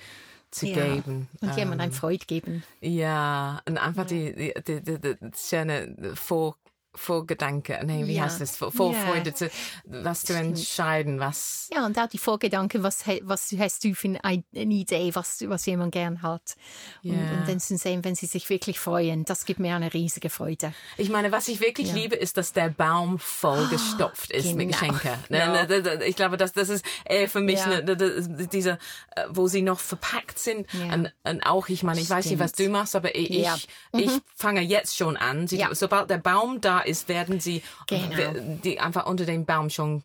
zu 0.51 0.67
Ja. 0.67 0.95
geben. 0.95 1.29
Und 1.41 1.57
Ähm, 1.57 1.79
ein 1.81 1.93
Freude 1.93 2.27
geben. 2.27 2.65
Ja, 2.81 3.63
und 3.69 3.79
einfach 3.79 4.07
die, 4.07 4.35
die, 4.35 4.55
die, 4.67 4.83
die, 4.83 4.99
die 5.01 5.31
schöne 5.37 6.13
Vor, 6.15 6.57
Vorgedanke, 6.95 7.81
nee, 7.85 8.07
wie 8.07 8.15
Ja. 8.17 8.25
heißt 8.25 8.41
das? 8.41 8.57
Vor, 8.57 8.71
Vorfreude, 8.73 9.31
Ja. 9.31 9.35
zu, 9.35 9.51
was 9.85 10.23
zu 10.25 10.35
entscheiden, 10.37 11.21
was. 11.21 11.69
Ja, 11.73 11.87
und 11.87 11.99
auch 11.99 12.07
die 12.09 12.19
Vorgedanken, 12.19 12.83
was, 12.83 13.05
was 13.23 13.53
hast 13.59 13.85
du 13.85 13.95
für 13.95 14.19
eine, 14.23 14.43
Idee, 14.55 15.11
was, 15.15 15.43
was 15.49 15.65
jemand 15.67 15.93
gern 15.93 16.23
hat. 16.23 16.55
Und, 17.03 17.13
Ja. 17.15 17.17
und 17.39 17.49
dann 17.49 17.61
zu 17.61 17.77
sehen, 17.79 18.05
wenn 18.05 18.15
sie 18.15 18.27
sich 18.27 18.49
wirklich 18.51 18.79
freuen, 18.79 19.25
das 19.25 19.45
gibt 19.47 19.59
mir 19.61 19.75
eine 19.75 19.93
riesige 19.93 20.29
Freude. 20.31 20.75
Ich 20.99 21.09
meine, 21.09 21.33
was 21.33 21.49
ich 21.49 21.61
wirklich 21.61 21.89
Ja. 21.89 21.95
liebe, 21.95 22.17
ist, 22.17 22.37
dass 22.37 22.53
der 22.53 22.69
Baum 22.69 23.19
voll 23.19 23.67
gestopft 23.69 24.31
ist 24.31 24.55
mit 24.55 24.69
genau. 24.73 24.93
Geschenken. 24.93 25.11
Ne, 25.31 25.39
Ja. 25.39 25.67
ne, 25.67 26.05
Ich 26.07 26.17
glaube, 26.17 26.37
das, 26.37 26.53
das 26.53 26.69
ist 26.69 26.85
eher 27.05 27.29
für 27.29 27.41
mich 27.41 27.59
Ja. 27.61 27.67
ne, 27.69 27.85
da- 27.85 27.95
da- 27.95 28.09
diese, 28.47 28.73
äh, 29.17 29.25
wo 29.31 29.49
sie 29.49 29.63
noch 29.63 29.81
verpackt 29.81 30.39
sind. 30.39 30.67
Und, 30.75 31.13
und 31.25 31.43
auch, 31.47 31.69
ich 31.69 31.83
meine, 31.83 32.01
ich 32.01 32.11
weiß 32.11 32.27
nicht, 32.27 32.39
was 32.39 32.51
Stimmt. 32.51 32.69
du 32.69 32.73
machst, 32.73 32.95
aber 32.97 33.15
ich. 33.15 33.31
Mhm. 33.31 33.99
ich, 34.01 34.11
fange 34.37 34.61
jetzt 34.61 34.97
schon 34.97 35.17
an. 35.17 35.49
Sobald 35.73 36.11
der 36.11 36.19
Baum 36.19 36.61
da 36.61 36.82
ist, 36.87 37.09
werden 37.09 37.41
sie 37.41 37.63
Genau. 37.87 38.33
die 38.65 38.81
einfach 38.81 39.07
unter 39.07 39.25
dem 39.25 39.45
Baum 39.45 39.71
schon 39.71 40.03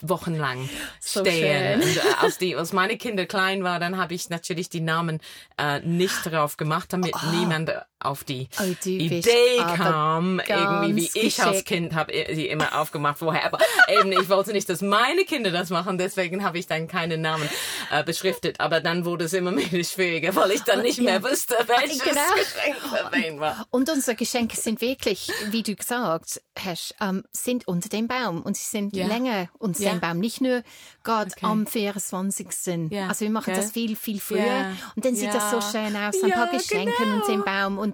wochenlang 0.00 0.68
So 1.00 1.20
stehen. 1.20 1.80
schön. 1.82 1.88
Und, 1.90 1.96
äh, 1.96 2.00
als, 2.20 2.38
die, 2.38 2.56
als 2.56 2.72
meine 2.72 2.96
Kinder 2.96 3.26
klein 3.26 3.62
waren, 3.64 3.80
dann 3.80 3.96
habe 3.96 4.14
ich 4.14 4.28
natürlich 4.28 4.68
die 4.68 4.80
Namen 4.80 5.20
äh, 5.56 5.80
nicht 5.80 6.24
drauf 6.24 6.56
gemacht, 6.56 6.92
damit 6.92 7.14
niemand 7.32 7.72
auf 8.04 8.24
die 8.24 8.48
Oh, 8.60 8.88
Idee 8.88 9.56
kam, 9.76 10.40
irgendwie 10.46 10.96
wie 11.14 11.18
ich 11.20 11.42
als. 11.42 11.64
Kind 11.64 11.94
habe 11.94 12.12
sie 12.32 12.48
immer 12.48 12.78
aufgemacht 12.80 13.18
vorher. 13.18 13.46
Aber 13.46 13.58
eben, 13.88 14.12
ich 14.12 14.28
wollte 14.28 14.52
nicht, 14.52 14.68
dass 14.68 14.82
meine 14.82 15.24
Kinder 15.24 15.50
das 15.50 15.70
machen, 15.70 15.98
deswegen 15.98 16.44
habe 16.44 16.58
ich 16.58 16.66
dann 16.66 16.88
keine 16.88 17.16
Namen 17.18 17.48
äh, 17.90 18.04
beschriftet. 18.04 18.60
Aber 18.60 18.80
dann 18.80 19.04
wurde 19.04 19.24
es 19.24 19.32
immer 19.32 19.50
mehr 19.52 19.84
schwieriger, 19.84 20.34
weil 20.36 20.50
ich 20.52 20.62
dann 20.62 20.82
nicht 20.82 21.00
mehr 21.00 21.22
wusste, 21.22 21.54
welches 21.66 22.00
Genau. 22.02 22.20
Geschenk 22.34 22.76
für 22.76 23.12
wen 23.12 23.40
war. 23.40 23.66
Und 23.70 23.88
unsere 23.88 24.14
Geschenke 24.16 24.56
sind 24.56 24.80
wirklich, 24.80 25.30
wie 25.50 25.62
du 25.62 25.74
gesagt 25.74 26.40
hast, 26.64 26.94
ähm, 27.00 27.24
sind 27.32 27.66
unter 27.66 27.88
dem 27.88 28.08
Baum. 28.08 28.42
Und 28.42 28.56
sie 28.56 28.64
sind 28.64 28.94
Ja. 28.94 29.06
länger 29.06 29.48
unter 29.58 29.82
Ja. 29.82 29.90
dem 29.90 30.00
Baum. 30.00 30.18
Nicht 30.18 30.40
nur 30.40 30.62
gerade 31.02 31.30
Okay. 31.36 31.46
am 31.46 31.66
24. 31.66 32.90
Ja. 32.90 33.08
Also 33.08 33.20
wir 33.20 33.30
machen 33.30 33.52
Gell? 33.52 33.56
das 33.62 33.72
viel, 33.72 33.96
viel 33.96 34.20
früher. 34.20 34.72
Und 34.96 35.04
dann 35.04 35.14
sieht 35.14 35.32
das 35.32 35.50
so 35.50 35.60
schön 35.60 35.96
aus. 35.96 36.22
Ein 36.22 36.30
paar 36.30 36.48
Geschenke 36.50 36.92
genau. 36.98 37.16
unter 37.16 37.26
dem 37.32 37.44
Baum. 37.44 37.78
Und, 37.78 37.93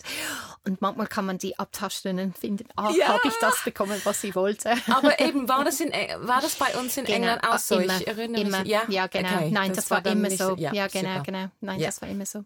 und 0.65 0.81
manchmal 0.81 1.07
kann 1.07 1.27
man 1.27 1.39
die 1.39 1.59
abtasten 1.59 2.19
und 2.19 2.37
finden, 2.39 2.69
ah, 2.77 2.91
Ja. 2.91 3.09
habe 3.09 3.29
ich 3.29 3.35
das 3.41 3.63
bekommen, 3.65 4.01
was 4.05 4.23
ich 4.25 4.35
wollte. 4.35 4.75
Aber 4.91 5.19
eben, 5.21 5.49
war 5.49 5.65
das, 5.65 5.81
in, 5.81 5.91
war 6.27 6.41
das 6.41 6.57
bei 6.57 6.77
uns 6.79 6.97
in 6.97 7.07
England 7.07 7.43
auch 7.47 7.59
so? 7.59 7.79
immer, 7.79 7.99
ich 8.01 8.07
erinnere 8.07 8.43
immer. 8.43 8.61
mich. 8.61 8.69
Ja, 8.69 8.83
ja 8.89 9.07
genau. 9.07 9.35
Okay, 9.37 9.51
Nein, 9.51 9.73
das, 9.75 9.91
war, 9.91 10.01
dann 10.03 10.19
immer 10.19 10.29
nicht 10.29 10.39
so. 10.39 10.57
Ja, 10.57 10.87
genau, 10.89 11.11
super. 11.15 11.23
genau. 11.25 11.47
Nein, 11.61 11.81
Ja. 11.81 11.87
das 11.87 12.03
war 12.03 12.09
immer 12.09 12.27
so. 12.27 12.45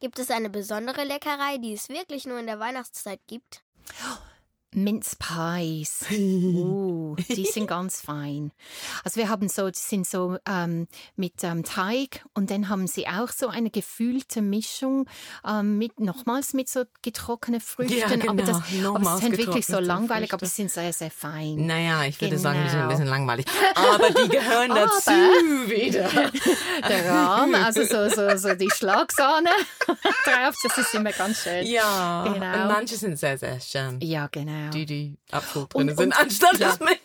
Gibt 0.00 0.18
es 0.18 0.30
eine 0.30 0.50
besondere 0.50 1.04
Leckerei, 1.04 1.58
die 1.58 1.72
es 1.72 1.88
wirklich 1.88 2.26
nur 2.26 2.38
in 2.38 2.46
der 2.46 2.60
Weihnachtszeit 2.60 3.20
gibt? 3.26 3.62
Mince 4.76 5.16
Pies. 5.18 6.04
Uh, 6.16 7.16
die 7.28 7.44
sind 7.46 7.66
ganz 7.66 8.00
fein. 8.00 8.50
Also 9.04 9.16
wir 9.20 9.28
haben 9.28 9.48
so, 9.48 9.68
die 9.70 9.78
sind 9.78 10.06
so 10.06 10.36
ähm, 10.48 10.86
mit 11.16 11.42
ähm, 11.42 11.64
Teig 11.64 12.24
und 12.34 12.50
dann 12.50 12.68
haben 12.68 12.86
sie 12.86 13.06
auch 13.08 13.28
so 13.28 13.48
eine 13.48 13.70
gefühlte 13.70 14.42
Mischung 14.42 15.08
ähm, 15.46 15.78
mit 15.78 15.98
nochmals 16.00 16.52
mit 16.52 16.68
so 16.68 16.84
getrockneten 17.02 17.60
Früchten. 17.66 17.98
Ja, 17.98 18.08
genau. 18.08 18.30
Aber 18.32 18.42
das, 18.42 18.56
aber 18.84 19.14
es 19.14 19.20
sind 19.20 19.38
wirklich 19.38 19.66
so 19.66 19.78
langweilig, 19.78 20.32
aber 20.32 20.40
Früchte. 20.40 20.54
sie 20.56 20.62
sind 20.62 20.70
sehr, 20.72 20.92
sehr 20.92 21.10
fein. 21.10 21.66
Naja, 21.66 22.04
ich 22.04 22.20
würde 22.20 22.38
sagen, 22.38 22.60
die 22.64 22.68
sind 22.70 22.78
ein 22.80 22.88
Genau. 22.88 22.90
bisschen 22.90 23.06
langweilig. 23.08 23.46
Aber 23.74 24.10
die 24.10 24.28
gehören 24.28 24.70
dazu 24.74 25.10
wieder. 25.10 26.08
Der 26.88 27.10
Rahm, 27.10 27.54
also 27.54 27.82
so, 27.84 28.08
so, 28.08 28.36
so 28.36 28.54
die 28.54 28.70
Schlagsahne 28.70 29.50
drauf, 30.24 30.54
das 30.62 30.78
ist 30.78 30.94
immer 30.94 31.12
ganz 31.12 31.42
schön. 31.42 31.64
Ja, 31.66 32.24
Genau. 32.24 32.62
und 32.62 32.68
manche 32.68 32.96
sind 32.96 33.18
sehr, 33.18 33.38
sehr 33.38 33.60
schön. 33.60 33.98
Ja, 34.02 34.28
genau. 34.30 34.65
Die, 34.70 34.86
die 34.86 35.16
Apfel 35.30 35.66
drin 35.68 35.90
Und- 35.90 35.96
sind, 35.96 36.06
und- 36.14 36.20
anstatt 36.20 36.58
ja. 36.58 36.68
das 36.68 36.80
Minz. 36.80 36.98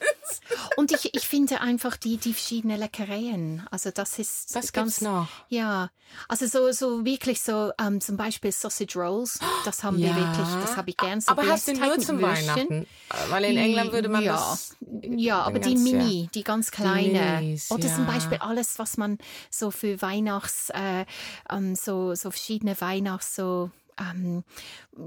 Und 0.78 0.92
ich, 0.92 1.14
ich 1.14 1.28
finde 1.28 1.62
einfach 1.62 1.98
die, 1.98 2.18
die 2.18 2.34
verschiedenen 2.34 2.80
Leckereien. 2.80 3.66
Also 3.72 3.92
das 3.92 4.18
ist 4.20 4.54
Was 4.56 4.72
ganz 4.74 4.96
gibt's 4.98 5.02
noch? 5.02 5.28
Ja, 5.50 5.90
also 6.28 6.46
so, 6.48 6.72
so 6.72 7.06
wirklich 7.06 7.42
so 7.42 7.72
ähm, 7.80 8.00
zum 8.02 8.18
Beispiel 8.18 8.52
Sausage 8.52 8.98
Rolls. 9.00 9.40
Das 9.66 9.84
haben 9.84 9.98
wir 9.98 10.08
Ja. 10.08 10.16
wirklich, 10.16 10.48
das 10.64 10.78
habe 10.78 10.90
ich 10.90 10.98
gern. 10.98 11.22
So 11.22 11.32
Aber 11.32 11.48
hast 11.48 11.68
du 11.68 11.74
nur 11.74 12.00
zum. 12.00 12.22
Weihnachten? 12.22 12.86
Weil 13.30 13.46
in 13.46 13.58
England 13.58 13.92
würde 13.92 14.10
man 14.10 14.24
ja. 14.24 14.34
das... 14.34 14.76
Ja, 15.04 15.42
aber 15.42 15.60
die 15.60 15.74
ganz, 15.74 15.84
Mini, 15.84 16.30
die 16.34 16.44
ganz 16.44 16.72
kleine. 16.72 17.40
Minis, 17.42 17.72
Oder 17.72 17.88
zum. 17.94 18.06
Beispiel 18.06 18.38
alles, 18.38 18.78
was 18.80 18.98
man 18.98 19.18
so 19.50 19.72
für 19.72 20.02
Weihnachts, 20.02 20.70
äh, 20.70 21.06
ähm, 21.50 21.76
so, 21.76 22.14
so 22.16 22.32
verschiedene 22.32 22.80
Weihnachts, 22.80 23.36
so, 23.36 23.72
ähm, 24.00 24.44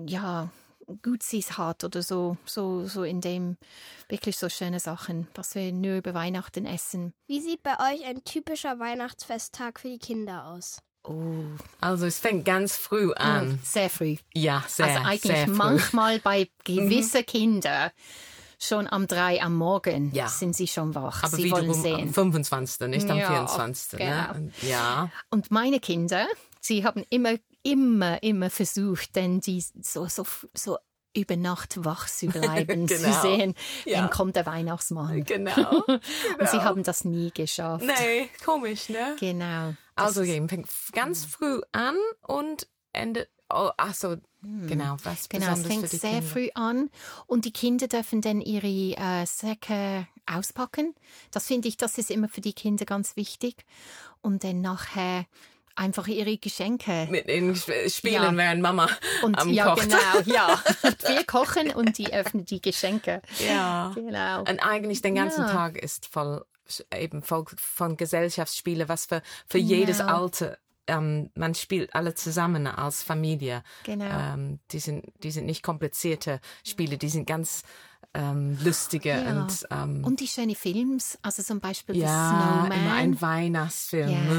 ja, 0.06 0.48
Gutsis 1.02 1.56
hat 1.58 1.84
oder 1.84 2.02
so, 2.02 2.36
so, 2.44 2.86
so 2.86 3.02
in 3.04 3.20
dem 3.20 3.56
wirklich 4.08 4.36
so 4.38 4.48
schöne 4.48 4.80
Sachen, 4.80 5.28
was 5.34 5.54
wir 5.54 5.72
nur 5.72 5.96
über 5.96 6.14
Weihnachten 6.14 6.66
essen. 6.66 7.12
Wie 7.26 7.40
sieht 7.40 7.62
bei 7.62 7.72
euch 7.78 8.04
ein 8.04 8.22
typischer 8.24 8.78
Weihnachtsfesttag 8.78 9.80
für 9.80 9.88
die 9.88 9.98
Kinder 9.98 10.46
aus? 10.46 10.78
Oh, 11.06 11.44
Also 11.80 12.06
es 12.06 12.18
fängt 12.18 12.44
ganz 12.46 12.76
früh 12.76 13.12
an. 13.12 13.58
sehr 13.62 13.90
früh. 13.90 14.16
Ja, 14.32 14.64
sehr, 14.66 14.86
also 14.86 14.98
eigentlich 15.00 15.20
sehr 15.22 15.44
früh. 15.44 15.50
Mhm. 15.52 15.56
manchmal 15.58 16.18
bei 16.20 16.48
gewissen 16.64 17.26
Kindern 17.26 17.90
schon 18.58 18.86
am 18.90 19.06
drei 19.06 19.42
am 19.42 19.54
Morgen 19.56 20.10
Ja. 20.14 20.28
sind 20.28 20.56
sie 20.56 20.66
schon 20.66 20.94
wach. 20.94 21.22
Aber 21.22 21.36
sie 21.36 21.50
wollen 21.50 21.74
sehen. 21.74 22.08
am 22.08 22.14
25., 22.14 22.88
nicht 22.88 23.10
am 23.10 23.18
Ja, 23.18 23.28
24. 23.46 23.98
genau. 23.98 24.32
Ne? 24.32 24.52
Ja. 24.62 25.10
Und 25.28 25.50
meine 25.50 25.80
Kinder, 25.80 26.26
sie 26.60 26.84
haben 26.84 27.04
immer, 27.10 27.34
immer, 27.64 28.22
immer 28.22 28.50
versucht, 28.50 29.16
denn 29.16 29.40
die 29.40 29.60
so, 29.82 30.06
so, 30.06 30.24
so 30.54 30.78
über 31.16 31.36
Nacht 31.36 31.84
wach 31.84 32.08
zu 32.08 32.26
bleiben, 32.26 32.86
zu 32.88 32.96
Genau. 32.96 33.22
sehen, 33.22 33.54
Ja. 33.84 34.00
dann 34.02 34.10
kommt 34.10 34.36
der 34.36 34.46
Weihnachtsmann. 34.46 35.24
Genau. 35.24 35.82
Und 35.88 36.48
sie 36.50 36.60
haben 36.60 36.82
das 36.84 37.04
nie 37.04 37.30
geschafft. 37.32 37.84
nee, 37.84 38.28
komisch, 38.44 38.88
ne? 38.88 39.16
Genau. 39.20 39.74
Also 39.96 40.22
eben, 40.22 40.48
fängt 40.48 40.68
ganz 40.92 41.24
früh 41.24 41.60
an 41.72 41.96
und 42.22 42.66
endet... 42.92 43.28
Oh, 43.48 43.70
ach 43.76 43.94
so, 43.94 44.16
genau. 44.42 44.96
Was 45.04 45.28
Genau, 45.28 45.52
es 45.52 45.62
fängt 45.64 45.88
sehr 45.88 46.10
Kinder. 46.10 46.26
früh 46.26 46.48
an 46.54 46.90
und 47.26 47.44
die 47.44 47.52
Kinder 47.52 47.86
dürfen 47.86 48.20
dann 48.20 48.40
ihre 48.40 48.66
äh, 48.96 49.24
Säcke 49.26 50.08
auspacken. 50.26 50.94
Das 51.30 51.46
finde 51.46 51.68
ich, 51.68 51.76
das 51.76 51.96
ist 51.98 52.10
immer 52.10 52.28
für 52.28 52.40
die 52.40 52.54
Kinder 52.54 52.86
ganz 52.86 53.14
wichtig. 53.16 53.64
Und 54.22 54.42
dann 54.42 54.62
nachher 54.62 55.26
einfach 55.76 56.06
ihre 56.06 56.36
Geschenke. 56.38 57.06
Mit 57.10 57.28
ihnen 57.28 57.52
sp- 57.58 57.88
spielen, 57.90 58.14
Ja. 58.22 58.36
während 58.36 58.62
Mama 58.62 58.88
Und 59.22 59.38
am 59.38 59.48
ja, 59.50 59.64
kocht. 59.74 59.82
genau, 59.82 60.20
ja. 60.26 60.60
Wir 61.08 61.24
kochen 61.24 61.70
und 61.72 61.98
die 61.98 62.12
öffnen 62.12 62.44
die 62.44 62.60
Geschenke. 62.60 63.22
Ja. 63.46 63.92
Genau. 63.94 64.40
Und 64.40 64.60
eigentlich 64.60 65.02
den 65.02 65.14
ganzen 65.14 65.42
Ja. 65.42 65.50
Tag 65.52 65.76
ist 65.76 66.06
voll 66.06 66.44
eben 66.96 67.22
voll 67.22 67.44
von 67.56 67.96
Gesellschaftsspiele, 67.98 68.88
was 68.88 69.04
für, 69.06 69.20
für 69.46 69.58
jedes 69.58 69.98
Genau. 69.98 70.22
Alter. 70.22 70.56
Ähm, 70.86 71.30
man 71.34 71.54
spielt 71.54 71.94
alle 71.94 72.14
zusammen 72.14 72.66
als 72.66 73.02
Familie. 73.02 73.62
Genau. 73.84 74.04
Ähm, 74.06 74.60
die, 74.70 74.78
sind, 74.78 75.04
die 75.22 75.30
sind 75.30 75.44
nicht 75.46 75.62
komplizierte 75.62 76.40
Spiele, 76.66 76.96
die 76.98 77.08
sind 77.10 77.26
ganz 77.26 77.62
ähm, 78.14 78.56
lustige 78.62 79.10
Ja. 79.10 79.30
und, 79.42 79.66
ähm, 79.70 80.04
Und 80.04 80.20
die 80.20 80.28
schönen 80.28 80.54
Films, 80.54 81.18
also 81.22 81.42
zum 81.42 81.60
Beispiel 81.60 81.96
ja, 81.96 82.28
Snowman. 82.30 82.72
immer 82.80 82.92
ein 82.94 83.20
Weihnachtsfilm 83.20 84.08
Ja. 84.10 84.38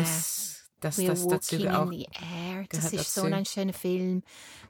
Muss. 0.83 0.95
Das, 0.95 0.97
We're 0.99 1.07
das 1.07 1.27
dazu 1.27 1.55
auch. 1.69 1.91
in 1.91 1.99
the 1.99 2.07
Air. 2.21 2.65
Das 2.69 2.91
ist 2.93 3.13
so 3.13 3.23
dazu. 3.23 3.33
ein 3.33 3.45
schöner 3.45 3.73
Film. 3.73 4.23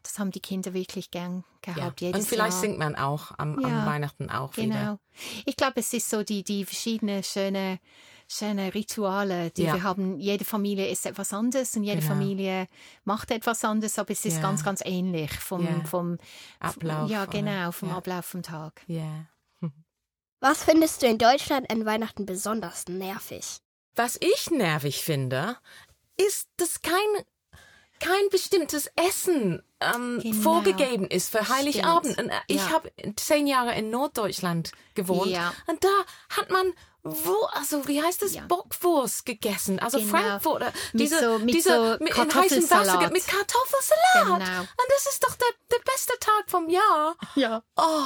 Das 0.04 0.18
haben 0.20 0.32
die 0.32 0.40
Kinder 0.40 0.74
wirklich 0.74 1.12
gern 1.12 1.44
Ja. 1.66 1.74
gehabt. 1.74 2.02
Jedes 2.02 2.22
Und 2.22 2.28
vielleicht 2.28 2.52
Jahr. 2.54 2.62
singt 2.62 2.78
man 2.78 2.96
auch 2.96 3.32
am, 3.38 3.58
am 3.64 3.70
Ja, 3.72 3.86
Weihnachten 3.86 4.30
auch 4.30 4.56
wieder. 4.58 4.68
Genau. 4.68 5.00
Ich 5.46 5.56
glaube, 5.56 5.80
es 5.80 5.92
ist 5.94 6.10
so 6.10 6.24
die, 6.24 6.44
die 6.44 6.64
verschiedenen 6.66 7.24
schöne, 7.24 7.80
schöne 8.28 8.74
Rituale, 8.74 9.52
die 9.52 9.64
Ja. 9.64 9.74
wir 9.74 9.84
haben. 9.84 10.20
Jede 10.20 10.46
Familie 10.46 10.88
ist 10.90 11.06
etwas 11.06 11.34
anderes 11.34 11.76
und 11.76 11.84
jede 11.84 12.02
Genau. 12.02 12.14
Familie 12.14 12.68
macht 13.04 13.32
etwas 13.32 13.64
anderes, 13.64 13.98
aber 14.00 14.12
es 14.12 14.24
ist 14.26 14.36
Ja. 14.38 14.42
ganz, 14.42 14.64
ganz 14.64 14.82
ähnlich 14.86 15.32
vom, 15.34 15.64
Ja. 15.66 15.84
vom 15.86 16.18
Ablauf, 16.60 17.10
Ja, 17.10 17.26
genau, 17.26 17.72
vom 17.72 17.90
Ja. 17.90 17.98
Ablauf 17.98 18.26
vom 18.26 18.44
Tag. 18.44 18.82
Ja. 18.88 19.26
Was 20.42 20.64
findest 20.64 21.02
du 21.02 21.08
in 21.08 21.18
Deutschland 21.18 21.70
an 21.72 21.86
Weihnachten 21.86 22.26
besonders 22.26 22.86
nervig? 22.88 23.58
Was 23.96 24.20
ich 24.20 24.52
nervig 24.52 25.02
finde, 25.04 25.58
ist, 26.18 26.48
dass 26.58 26.82
kein, 26.82 26.96
kein 28.00 28.30
bestimmtes 28.32 28.90
Essen 28.96 29.64
ähm, 29.82 30.20
Genau. 30.22 30.36
vorgegeben 30.42 31.08
ist 31.08 31.30
für 31.30 31.50
Heiligabend. 31.50 32.18
Und, 32.18 32.30
äh, 32.30 32.40
ich 32.48 32.58
Ja. 32.58 32.70
habe 32.72 32.92
zehn 33.16 33.48
Jahre 33.48 33.76
in 33.76 33.90
Norddeutschland 33.90 34.72
gewohnt 34.96 35.32
Ja. 35.32 35.54
und 35.68 35.84
da 35.84 35.90
hat 36.30 36.50
man 36.50 36.74
wo, 37.08 37.36
also 37.54 37.88
wie 37.88 38.02
heißt 38.02 38.24
das, 38.24 38.34
Ja. 38.34 38.46
Bockwurst 38.48 39.26
gegessen, 39.28 39.78
also 39.80 40.00
Genau. 40.00 40.10
Frankfurter, 40.10 40.74
Mit 40.92 41.02
diese, 41.04 41.20
so- 41.20 41.40
mit 41.40 41.54
diese 41.54 41.70
so 41.98 42.04
mit 42.04 42.16
heißem 42.36 42.70
Wasser 42.72 43.10
mit 43.12 43.28
Kartoffelsalat. 43.28 44.24
Genau. 44.24 44.60
Und 44.62 44.88
das 44.90 45.06
ist 45.12 45.24
doch 45.24 45.36
der, 45.36 45.48
der 45.72 45.84
beste 45.92 46.14
Tag 46.20 46.44
vom 46.50 46.68
Jahr. 46.70 47.16
Ja. 47.36 47.62
Oh, 47.78 48.02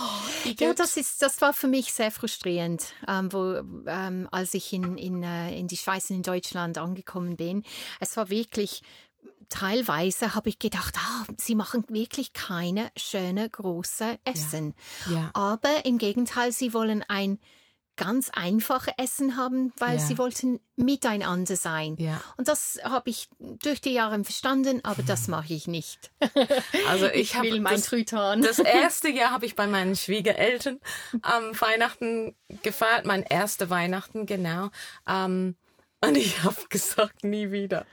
Ja, 0.60 0.74
das 0.74 0.98
ist, 0.98 1.22
das 1.22 1.40
war 1.42 1.54
für 1.54 1.68
mich 1.68 1.94
sehr 1.94 2.12
frustrierend, 2.12 2.84
ähm, 3.08 3.32
wo, 3.32 3.62
ähm, 3.88 4.28
als 4.32 4.54
ich 4.54 4.74
in, 4.74 4.98
in, 4.98 5.24
äh, 5.24 5.58
in 5.58 5.68
die 5.70 5.78
Schweiz 5.78 6.10
und 6.10 6.18
in 6.18 6.24
Deutschland 6.24 6.78
angekommen 6.78 7.38
bin. 7.38 7.64
Es 8.02 8.18
war 8.18 8.30
wirklich, 8.30 8.82
teilweise 9.50 10.36
habe 10.36 10.50
ich 10.50 10.60
gedacht, 10.60 10.96
ah, 10.98 11.26
sie 11.38 11.56
machen 11.56 11.84
wirklich 11.90 12.34
keine 12.34 12.92
schöne 12.98 13.50
große 13.50 14.20
Essen. 14.26 14.76
Ja. 15.10 15.32
Aber 15.34 15.86
im 15.86 15.98
Gegenteil, 15.98 16.52
sie 16.52 16.74
wollen 16.74 17.04
ein 17.08 17.40
ganz 18.00 18.30
einfaches 18.32 18.94
Essen 18.98 19.38
haben, 19.38 19.72
weil 19.78 19.98
Ja. 19.98 20.00
sie 20.00 20.18
wollten 20.18 20.60
miteinander 20.76 21.56
sein. 21.56 21.96
Ja. 22.00 22.20
Und 22.38 22.48
das 22.48 22.80
habe 22.84 23.10
ich 23.10 23.28
durch 23.40 23.82
die 23.82 23.92
Jahre 23.92 24.24
verstanden, 24.24 24.80
aber 24.84 25.04
das 25.04 25.28
mache 25.28 25.54
ich 25.54 25.68
nicht. 25.68 26.10
Also 26.88 27.06
ich, 27.08 27.36
hab 27.36 27.44
will 27.44 27.60
mein 27.60 27.76
das- 27.76 27.86
Truthahn. 27.86 28.42
Das 28.42 28.58
erste 28.60 29.10
Jahr 29.10 29.32
habe 29.32 29.46
ich 29.46 29.56
bei 29.56 29.68
meinen 29.68 29.96
Schwiegereltern 29.96 30.80
am 31.22 31.52
Weihnachten 31.60 32.36
gefeiert, 32.64 33.06
mein 33.06 33.24
erster 33.24 33.70
Weihnachten, 33.70 34.26
genau. 34.26 34.70
Ähm, 35.08 35.56
und 36.02 36.16
ich 36.16 36.44
habe 36.44 36.56
gesagt, 36.70 37.26
nie 37.26 37.52
wieder. 37.52 37.86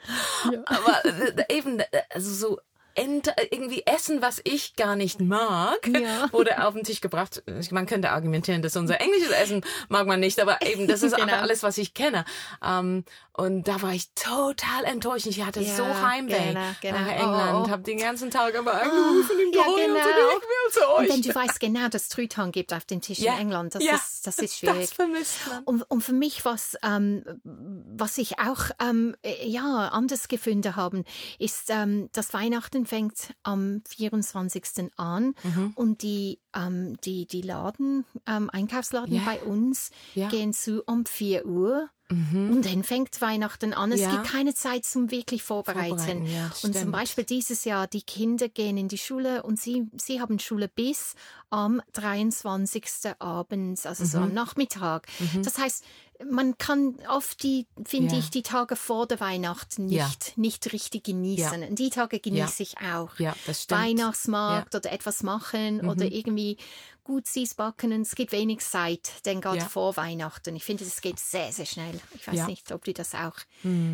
Aber 0.67 1.05
äh, 1.05 1.45
eben, 1.49 1.81
äh, 1.81 1.87
also 2.11 2.33
so 2.33 2.61
Ent 2.97 3.33
irgendwie 3.51 3.83
Essen, 3.87 4.23
was 4.23 4.41
ich 4.45 4.75
gar 4.77 4.97
nicht 4.97 5.21
mag, 5.21 5.87
Ja. 5.89 6.27
wurde 6.33 6.67
auf 6.67 6.75
den 6.75 6.85
Tisch 6.85 7.01
gebracht. 7.01 7.43
Man 7.71 7.87
könnte 7.87 8.11
argumentieren, 8.11 8.63
dass 8.63 8.77
unser 8.77 9.01
englisches 9.01 9.31
Essen 9.31 9.63
mag 9.89 10.07
man 10.07 10.21
nicht, 10.21 10.41
aber 10.41 10.63
eben, 10.63 10.87
das 10.87 11.03
ist 11.03 11.15
Genau. 11.17 11.25
einfach 11.29 11.43
alles, 11.43 11.63
was 11.63 11.79
ich 11.79 11.95
kenne. 11.95 12.25
Ähm, 12.65 13.05
und 13.33 13.69
da 13.69 13.83
war 13.83 13.93
ich 13.93 14.11
total 14.15 14.85
enttäuscht. 14.85 15.27
Ich 15.27 15.45
hatte 15.45 15.61
Ja, 15.61 15.77
so 15.77 15.85
Heimweh 15.85 16.33
genau, 16.55 16.61
genau. 16.81 16.99
nach 16.99 17.07
Oh, 17.07 17.11
England, 17.11 17.67
oh. 17.67 17.71
habe 17.71 17.83
den 17.83 17.99
ganzen 17.99 18.31
Tag 18.31 18.57
aber 18.57 18.81
angerufen 18.81 19.37
und 19.47 19.55
ja, 19.55 19.63
und 19.63 19.69
so, 19.73 19.77
genau. 19.77 19.99
ich 19.99 20.43
will 20.43 20.73
zu 20.73 20.89
euch. 20.89 20.99
Und 21.01 21.09
wenn 21.11 21.23
du 21.23 21.35
weißt 21.35 21.61
genau, 21.61 21.89
dass 21.89 22.09
Truthahn 22.09 22.51
gibt 22.51 22.73
auf 22.73 22.87
dem 22.87 23.03
Tisch 23.03 23.19
Ja, 23.19 23.35
in 23.35 23.41
England, 23.41 23.75
das, 23.75 23.85
ist, 23.85 24.27
das 24.27 24.39
ist 24.39 24.57
schwierig. 24.59 24.81
Das 24.81 24.93
vermisst 24.95 25.35
man. 25.51 25.63
Und, 25.65 25.83
und 25.91 26.01
für 26.01 26.15
mich, 26.15 26.47
was, 26.47 26.77
ähm, 26.83 27.25
was 27.45 28.17
ich 28.17 28.39
auch 28.39 28.71
ähm, 28.81 29.15
äh, 29.23 29.47
ja, 29.47 29.89
anders 29.93 30.29
gefunden 30.29 30.75
habe, 30.75 31.05
ist, 31.39 31.69
ähm, 31.69 32.09
dass 32.15 32.33
Weihnachten 32.33 32.86
fängt 32.87 33.35
am 33.43 33.83
24. 33.89 34.91
an 34.97 35.35
Mhm. 35.43 35.73
und 35.75 36.03
die, 36.03 36.41
ähm, 36.57 36.97
die, 37.05 37.27
die 37.27 37.43
Laden, 37.43 38.05
ähm, 38.27 38.49
Einkaufsladen 38.51 39.15
Ja. 39.15 39.23
bei 39.25 39.41
uns 39.43 39.91
Ja. 40.15 40.29
gehen 40.29 40.53
zu 40.55 40.83
um 40.87 41.05
4 41.07 41.45
Uhr. 41.47 41.89
Und 42.09 42.63
dann 42.65 42.85
fängt 42.85 43.21
Weihnachten 43.21 43.75
an. 43.75 43.91
Es 43.91 43.99
Ja. 44.01 44.13
gibt 44.13 44.29
keine 44.29 44.55
Zeit 44.55 44.85
zum 44.85 45.11
wirklich 45.11 45.43
Vorbereiten. 45.43 45.99
Vorbereiten, 45.99 46.27
ja, 46.27 46.53
und 46.63 46.73
zum. 46.79 46.93
Beispiel 46.93 47.25
dieses 47.25 47.65
Jahr, 47.65 47.89
die 47.89 48.03
Kinder 48.03 48.49
gehen 48.49 48.77
in 48.77 48.87
die 48.87 48.97
Schule 48.97 49.43
und 49.43 49.59
sie, 49.59 49.89
sie 49.97 50.21
haben 50.21 50.39
Schule 50.39 50.69
bis 50.69 51.17
am 51.51 51.83
23. 51.95 53.15
abends, 53.19 53.87
also 53.87 54.05
Mhm. 54.05 54.09
so 54.09 54.19
am 54.19 54.33
Nachmittag. 54.35 55.09
Das 55.43 55.59
heißt, 55.59 55.85
man 56.31 56.57
kann 56.59 56.95
oft 57.11 57.43
die, 57.43 57.67
finde 57.85 58.15
Ja. 58.15 58.21
ich, 58.21 58.31
die 58.31 58.43
Tage 58.43 58.77
vor 58.77 59.07
der 59.07 59.21
Weihnachten 59.21 59.89
Ja. 59.89 60.07
nicht, 60.07 60.39
nicht 60.39 60.73
richtig 60.73 61.05
genießen. 61.05 61.75
Die 61.75 61.91
Tage 61.91 62.21
genieße 62.21 62.63
ich 62.63 62.77
auch. 62.79 63.19
Ja, 63.19 63.35
das 63.47 63.65
stimmt. 63.65 63.81
Weihnachtsmarkt 63.81 64.75
oder 64.75 64.93
etwas 64.93 65.23
machen 65.25 65.87
oder 65.87 66.05
irgendwie 66.07 66.46
wie 66.47 66.57
gut 67.05 67.27
sie 67.27 67.43
es 67.45 67.55
backen 67.55 67.93
und 67.93 68.03
es 68.03 68.15
gibt 68.15 68.33
wenig 68.33 68.61
Zeit, 68.61 69.25
denn 69.27 69.41
gerade 69.41 69.59
Ja. 69.59 69.69
vor 69.69 69.97
Weihnachten. 69.97 70.55
Ich 70.57 70.65
finde, 70.65 70.85
es 70.85 71.01
geht 71.01 71.19
sehr, 71.19 71.53
sehr 71.53 71.67
schnell. 71.67 72.01
Ich 72.15 72.27
weiß 72.27 72.35
Ja. 72.37 72.47
nicht, 72.47 72.73
ob 72.73 72.85
du 72.85 72.93
das 72.93 73.15
auch 73.15 73.37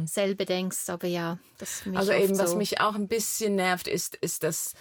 selber 0.05 0.45
denkst, 0.45 0.89
aber 0.89 1.07
ja, 1.07 1.39
das 1.59 1.81
ist 1.87 1.97
Also 1.97 2.13
eben, 2.13 2.39
was 2.39 2.53
so. 2.53 2.57
mich 2.57 2.81
auch 2.81 2.95
ein 2.95 3.09
bisschen 3.09 3.55
nervt, 3.57 3.87
ist, 3.89 4.17
ist 4.17 4.43
dass 4.43 4.75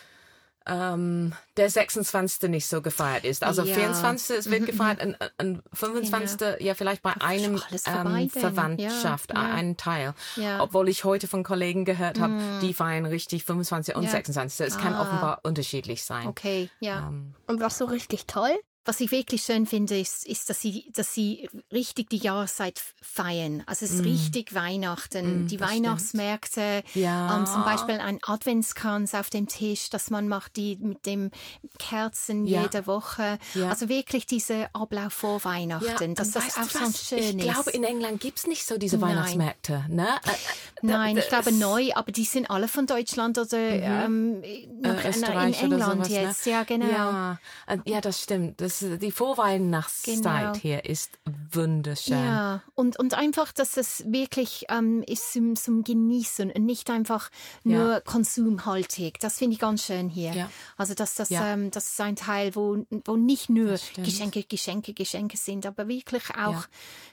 ähm, 0.68 1.34
der 1.58 1.70
26. 1.70 2.50
nicht 2.50 2.68
so 2.68 2.82
gefeiert 2.82 3.26
ist. 3.26 3.44
Also 3.44 3.64
Ja. 3.64 3.74
24. 3.76 4.38
es 4.38 4.50
wird 4.52 4.66
gefeiert, 4.66 5.04
und, 5.04 5.18
und 5.40 5.64
25. 5.74 6.60
ja 6.60 6.74
vielleicht 6.76 7.02
bei 7.02 7.14
einem 7.20 7.56
ähm. 7.56 8.30
Verwandtschaft, 8.30 9.32
Ja, 9.34 9.42
einen 9.54 9.78
Teil. 9.78 10.14
Ja. 10.36 10.62
Obwohl 10.62 10.90
ich 10.90 11.04
heute 11.04 11.28
von 11.28 11.44
Kollegen 11.44 11.86
gehört 11.86 12.20
habe, 12.20 12.40
die 12.62 12.74
feiern 12.74 13.06
richtig 13.06 13.44
25 13.46 13.96
und 13.96 14.04
Ja. 14.04 14.10
26. 14.12 14.66
Es 14.68 14.78
kann 14.78 14.94
Ah. 14.94 15.02
offenbar 15.02 15.40
unterschiedlich 15.44 16.04
sein. 16.04 16.28
Okay, 16.28 16.70
ja. 16.80 17.08
Ähm, 17.08 17.34
Und 17.48 17.60
was 17.62 17.78
so 17.78 17.86
richtig 17.86 18.26
toll? 18.28 18.52
Was 18.84 19.00
ich 19.00 19.12
wirklich 19.12 19.44
schön 19.44 19.68
finde, 19.68 20.00
ist, 20.00 20.26
ist 20.26 20.50
dass, 20.50 20.60
sie, 20.60 20.90
dass 20.94 21.14
sie 21.14 21.48
richtig 21.72 22.10
die 22.10 22.18
Jahreszeit 22.18 22.82
feiern. 23.00 23.62
Also 23.68 23.86
es 23.86 23.92
ist 23.92 24.04
richtig 24.04 24.56
Weihnachten. 24.56 25.44
Mm, 25.46 25.48
die 25.48 25.60
Weihnachtsmärkte, 25.60 26.84
Ja. 26.96 27.38
ähm, 27.38 27.46
zum 27.46 27.64
Beispiel 27.64 28.00
ein 28.00 28.18
Adventskranz 28.24 29.14
auf 29.14 29.30
dem 29.30 29.48
Tisch, 29.48 29.92
dass 29.92 30.10
man 30.10 30.28
macht, 30.28 30.56
die 30.56 30.78
mit 30.78 31.06
dem 31.06 31.30
Kerzen 31.78 32.48
Ja. 32.48 32.64
jede 32.64 32.88
Woche. 32.88 33.38
Ja. 33.54 33.70
Also 33.70 33.88
wirklich 33.88 34.26
dieser 34.26 34.70
Ablauf 34.74 35.14
vor 35.14 35.44
Weihnachten, 35.44 36.16
dass 36.16 36.32
das 36.32 36.58
auch 36.58 36.64
so 36.64 36.92
schön 37.16 37.20
Ich 37.40 37.46
ist. 37.46 37.54
glaube, 37.54 37.70
in 37.72 37.84
England 37.84 38.20
gibt's 38.20 38.48
nicht 38.48 38.66
so 38.66 38.78
diese 38.80 38.98
Nein. 38.98 39.12
Weihnachtsmärkte. 39.12 39.86
Ne? 39.90 40.08
Äh, 40.08 40.30
äh, 40.32 40.34
Nein, 40.82 41.18
ich 41.18 41.28
glaube 41.28 41.52
neu, 41.52 41.92
aber 41.94 42.12
die 42.12 42.26
sind 42.26 42.50
alle 42.50 42.68
von 42.68 42.88
Deutschland 42.88 43.38
oder 43.38 43.58
ähm, 43.60 44.42
äh, 44.44 44.68
nach, 44.82 45.04
in 45.06 45.54
England 45.54 46.06
sowas, 46.06 46.10
jetzt. 46.10 46.46
Ne? 46.48 46.52
Ja, 46.52 46.64
genau. 46.64 46.88
Ja, 46.90 47.40
äh, 47.68 47.78
ja, 47.86 48.02
das 48.02 48.22
stimmt. 48.24 48.60
Das, 48.60 48.71
die 48.80 49.12
Vorweihnachtszeit 49.12 50.24
Genau. 50.24 50.54
hier 50.56 50.86
ist 50.86 51.12
wunderschön. 51.52 52.18
Ja, 52.18 52.62
und, 52.76 52.98
und 52.98 53.14
einfach, 53.14 53.52
dass 53.52 53.78
es 53.78 54.04
wirklich 54.08 54.66
ähm, 54.70 55.04
ist 55.06 55.34
zum, 55.34 55.56
zum 55.56 55.84
Genießen 55.84 56.52
und 56.52 56.66
nicht 56.66 56.90
einfach 56.90 57.30
nur 57.64 57.94
Ja. 57.94 58.00
konsumhaltig. 58.02 59.20
Das 59.20 59.38
finde 59.38 59.54
ich 59.56 59.60
ganz 59.60 59.86
schön 59.86 60.10
hier. 60.10 60.32
Ja. 60.34 60.50
Also, 60.78 60.94
dass 60.94 61.16
das, 61.16 61.30
Ja. 61.30 61.46
ähm, 61.54 61.72
das 61.72 61.92
ist 61.92 62.02
ein 62.02 62.16
Teil, 62.16 62.56
wo, 62.56 62.86
wo 63.06 63.16
nicht 63.16 63.50
nur 63.50 63.72
Das. 63.72 63.92
Geschenke, 63.94 64.44
Geschenke, 64.44 64.94
Geschenke 64.94 65.38
sind, 65.38 65.66
aber 65.66 65.88
wirklich 65.88 66.24
auch. 66.36 66.66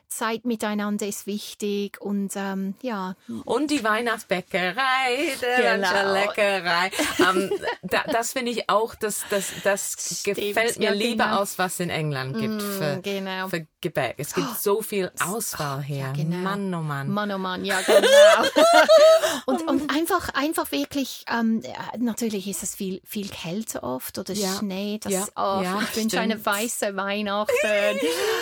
Zeit 0.08 0.44
miteinander 0.44 1.06
ist 1.06 1.26
wichtig 1.26 2.00
und 2.00 2.32
ähm, 2.36 2.74
ja, 2.82 3.14
Und 3.44 3.70
die 3.70 3.82
Weihnachtsbäckerei, 3.84 5.36
der 5.40 5.76
Genau. 5.76 6.12
Leckerei. 6.14 6.90
ähm, 7.18 7.50
da, 7.82 8.02
das 8.10 8.32
finde 8.32 8.52
ich 8.52 8.68
auch, 8.70 8.94
das, 8.94 9.24
das, 9.30 9.52
das 9.64 10.22
gefällt 10.24 10.78
mir 10.78 10.86
ja, 10.86 10.90
lieber 10.92 11.24
genau. 11.24 11.40
aus, 11.40 11.58
was 11.58 11.74
es 11.74 11.80
in 11.80 11.90
England 11.90 12.38
gibt 12.38 12.62
für, 12.62 13.00
genau. 13.02 13.48
für 13.48 13.66
Gebäck. 13.80 14.14
Es 14.18 14.34
gibt 14.34 14.58
so 14.58 14.82
viel 14.82 15.12
Auswahl 15.20 15.82
hier. 15.82 16.12
genau. 16.16 16.36
Mann, 16.36 16.74
oh 16.74 16.80
Mann. 16.82 17.08
Mann, 17.10 17.30
oh 17.32 17.38
Mann, 17.38 17.64
ja, 17.64 17.80
genau. 17.82 18.02
und, 19.46 19.68
und 19.68 19.90
einfach, 19.94 20.30
einfach 20.34 20.72
wirklich, 20.72 21.24
ähm, 21.32 21.62
ja, 21.64 21.72
natürlich 21.98 22.48
ist 22.48 22.62
es 22.62 22.74
viel, 22.74 23.00
viel 23.04 23.28
Kälte 23.28 23.82
oft 23.82 24.18
oder 24.18 24.32
Ja. 24.34 24.54
Schnee. 24.58 24.98
Das, 25.02 25.12
Ja. 25.12 25.26
oh, 25.36 25.62
Ja, 25.62 25.80
ich 25.82 25.96
wünsche 25.96 26.20
eine 26.20 26.44
weiße 26.44 26.96
Weihnachten. 26.96 27.52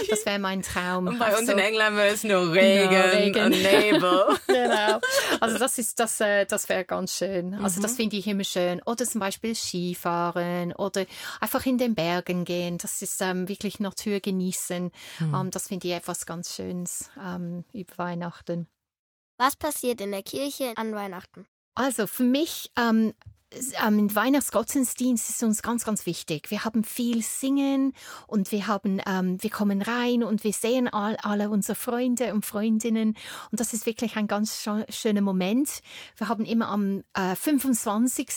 Das 0.08 0.24
wäre 0.26 0.38
mein 0.38 0.62
Traum. 0.62 1.06
Und 1.08 1.18
bei 1.18 1.36
uns 1.36 1.48
Also, 1.48 1.55
in 1.58 1.64
England 1.64 1.96
wird 1.96 2.12
es 2.14 2.24
nur 2.24 2.52
Regen, 2.52 2.94
Regen. 2.94 3.44
und 3.44 3.50
Nebel. 3.62 4.26
Genau. 4.46 5.00
Also 5.40 5.58
das 5.58 5.78
ist 5.78 5.98
das, 6.00 6.20
äh, 6.20 6.46
das 6.46 6.68
wäre 6.68 6.84
ganz 6.84 7.16
schön. 7.16 7.54
Also 7.54 7.78
Mhm. 7.78 7.82
das 7.82 7.96
finde 7.96 8.16
ich 8.16 8.26
immer 8.26 8.44
schön. 8.44 8.80
Oder 8.86 9.04
zum 9.04 9.20
Beispiel 9.20 9.54
Skifahren 9.54 10.72
oder 10.72 11.04
einfach 11.40 11.64
in 11.66 11.78
den 11.78 11.94
Bergen 11.94 12.44
gehen. 12.44 12.78
Das 12.78 13.02
ist 13.02 13.20
ähm, 13.20 13.48
wirklich 13.48 13.80
Natur 13.80 14.20
genießen. 14.20 14.90
Mhm. 15.20 15.34
Ähm, 15.34 15.50
das 15.50 15.68
finde 15.68 15.88
ich 15.88 15.94
etwas 15.94 16.26
ganz 16.26 16.54
Schönes 16.54 17.10
ähm, 17.22 17.64
über 17.72 17.98
Weihnachten. 17.98 18.66
Was 19.38 19.56
passiert 19.56 20.00
in 20.00 20.12
der 20.12 20.22
Kirche 20.22 20.72
an 20.76 20.94
Weihnachten? 20.94 21.46
Also 21.74 22.06
für 22.06 22.22
mich, 22.22 22.70
ähm, 22.78 23.12
ähm, 23.86 24.14
Weihnachtsgottesdienst 24.14 25.30
ist 25.30 25.42
uns 25.42 25.62
ganz, 25.62 25.84
ganz 25.84 26.06
wichtig. 26.06 26.50
Wir 26.50 26.64
haben 26.64 26.84
viel 26.84 27.22
Singen 27.22 27.92
und 28.26 28.52
wir 28.52 28.66
haben, 28.66 29.00
ähm, 29.06 29.42
wir 29.42 29.50
kommen 29.50 29.82
rein 29.82 30.22
und 30.22 30.44
wir 30.44 30.52
sehen 30.52 30.88
all, 30.88 31.16
alle 31.22 31.50
unsere 31.50 31.76
Freunde 31.76 32.32
und 32.34 32.46
Freundinnen 32.46 33.16
und 33.50 33.60
das 33.60 33.72
ist 33.72 33.86
wirklich 33.86 34.16
ein 34.16 34.26
ganz 34.26 34.66
schöner 34.88 35.20
Moment. 35.20 35.80
Wir 36.16 36.28
haben 36.28 36.44
immer 36.44 36.68
am 36.68 37.02
äh, 37.14 37.34
25. 37.34 38.28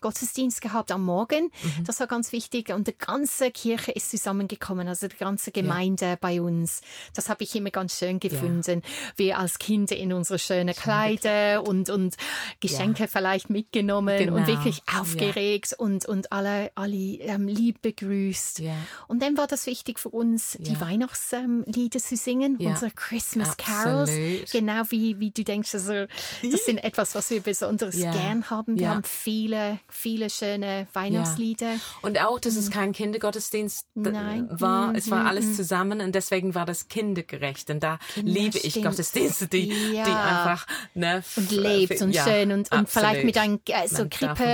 Gottesdienst 0.00 0.60
gehabt 0.60 0.92
am 0.92 1.04
Morgen. 1.04 1.50
Das 1.84 2.00
war 2.00 2.06
ganz 2.06 2.32
wichtig 2.32 2.72
und 2.72 2.88
die 2.88 2.96
ganze 2.96 3.50
Kirche 3.50 3.92
ist 3.92 4.10
zusammengekommen, 4.10 4.88
also 4.88 5.08
die 5.08 5.16
ganze 5.16 5.52
Gemeinde 5.52 6.18
bei 6.20 6.40
uns. 6.40 6.80
Das 7.14 7.28
habe 7.28 7.44
ich 7.44 7.54
immer 7.54 7.70
ganz 7.70 7.98
schön 7.98 8.20
gefunden. 8.20 8.82
Wir 9.16 9.38
als 9.38 9.58
Kinder 9.58 9.96
in 9.96 10.12
unsere 10.12 10.38
schönen 10.38 10.74
Kleider 10.74 11.66
und, 11.66 11.90
und 11.90 12.16
Geschenke 12.60 13.08
vielleicht 13.08 13.50
mitgenommen 13.50 14.30
und 14.30 14.48
Genau. 14.48 14.67
Wirklich 14.68 14.82
aufgeregt 14.98 15.74
und, 15.78 16.06
und 16.06 16.32
alle, 16.32 16.70
alle 16.74 16.94
ähm, 16.96 17.48
lieb 17.48 17.82
begrüßt. 17.82 18.60
Ja. 18.60 18.74
Und 19.06 19.22
dann 19.22 19.36
war 19.36 19.46
das 19.46 19.66
wichtig 19.66 19.98
für 19.98 20.10
uns, 20.10 20.56
die 20.60 20.72
Ja. 20.72 20.80
Weihnachtslieder 20.80 21.98
zu 21.98 22.16
singen, 22.16 22.56
Ja. 22.58 22.70
unsere 22.70 22.90
Christmas 22.90 23.56
Carols. 23.56 24.10
Absolut. 24.10 24.50
Genau 24.52 24.82
wie, 24.90 25.18
wie 25.20 25.30
du 25.30 25.44
denkst, 25.44 25.74
also, 25.74 26.06
das 26.42 26.64
sind 26.64 26.78
etwas, 26.78 27.14
was 27.14 27.30
wir 27.30 27.40
besonders 27.40 27.96
Ja. 27.96 28.12
gern 28.12 28.48
haben. 28.50 28.76
Wir 28.76 28.84
Ja. 28.84 28.90
haben 28.94 29.04
viele, 29.04 29.78
viele 29.88 30.30
schöne 30.30 30.86
Weihnachtslieder. 30.92 31.74
Und 32.02 32.20
auch, 32.20 32.38
dass 32.40 32.56
es 32.56 32.70
kein 32.70 32.92
Kindergottesdienst 32.92 33.86
Nein. 33.94 34.48
war. 34.50 34.94
Es 34.94 35.10
war 35.10 35.26
alles 35.26 35.56
zusammen 35.56 36.00
und 36.00 36.14
deswegen 36.14 36.54
war 36.54 36.66
das 36.66 36.88
kindergerecht. 36.88 37.70
Und 37.70 37.82
da 37.82 37.98
liebe 38.16 38.58
ich 38.58 38.72
stimmt. 38.72 38.86
Gottesdienste, 38.86 39.46
die, 39.48 39.68
die 39.68 39.96
Ja. 39.96 40.04
einfach 40.44 40.66
ne, 40.94 41.22
und 41.36 41.50
lebt 41.50 42.00
und 42.02 42.12
ja, 42.12 42.24
schön 42.24 42.52
und, 42.52 42.70
und 42.72 42.88
vielleicht 42.88 43.24
mit 43.24 43.36
einem 43.38 43.60
äh, 43.68 43.88
so 43.88 44.06
Krippe 44.08 44.44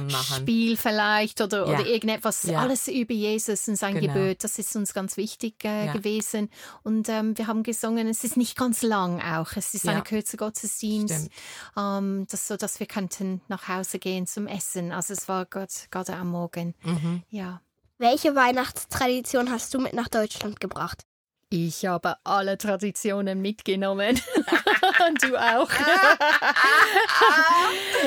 machen. 0.00 0.36
Spiel 0.42 0.76
vielleicht 0.76 1.40
oder, 1.40 1.66
Ja. 1.66 1.74
oder 1.78 1.86
irgendetwas 1.86 2.42
Ja. 2.44 2.60
alles 2.60 2.88
über 2.88 3.14
Jesus 3.14 3.68
und 3.68 3.76
sein 3.76 3.94
Genau. 3.98 4.12
Gebet 4.14 4.44
das 4.44 4.58
ist 4.58 4.74
uns 4.76 4.94
ganz 4.94 5.16
wichtig 5.16 5.64
äh, 5.64 5.86
Ja. 5.86 5.92
gewesen 5.92 6.50
und 6.82 7.08
ähm, 7.08 7.36
wir 7.36 7.46
haben 7.46 7.62
gesungen 7.62 8.06
es 8.08 8.24
ist 8.24 8.36
nicht 8.36 8.56
ganz 8.56 8.82
lang 8.82 9.20
auch 9.20 9.52
es 9.56 9.74
ist 9.74 9.84
Ja. 9.84 9.92
ein 9.92 10.04
kürzer 10.04 10.36
Gottesdienst 10.36 11.30
ähm, 11.76 12.26
das 12.30 12.46
so 12.48 12.56
dass 12.56 12.78
wir 12.80 12.86
könnten 12.86 13.40
nach 13.48 13.68
Hause 13.68 13.98
gehen 13.98 14.26
zum 14.26 14.46
Essen 14.46 14.92
also 14.92 15.12
es 15.12 15.28
war 15.28 15.44
Gott 15.46 15.88
gerade 15.90 16.14
am 16.14 16.30
Morgen 16.30 16.74
Mhm. 16.82 17.22
ja 17.30 17.60
Welche 18.00 18.34
Weihnachtstradition 18.36 19.50
hast 19.50 19.74
du 19.74 19.80
mit 19.80 19.92
nach 19.92 20.06
Deutschland 20.08 20.60
gebracht? 20.60 21.02
Ich 21.50 21.86
habe 21.86 22.16
alle 22.24 22.58
Traditionen 22.58 23.40
mitgenommen. 23.40 24.20
Und 25.08 25.22
du 25.22 25.36
auch. 25.36 25.70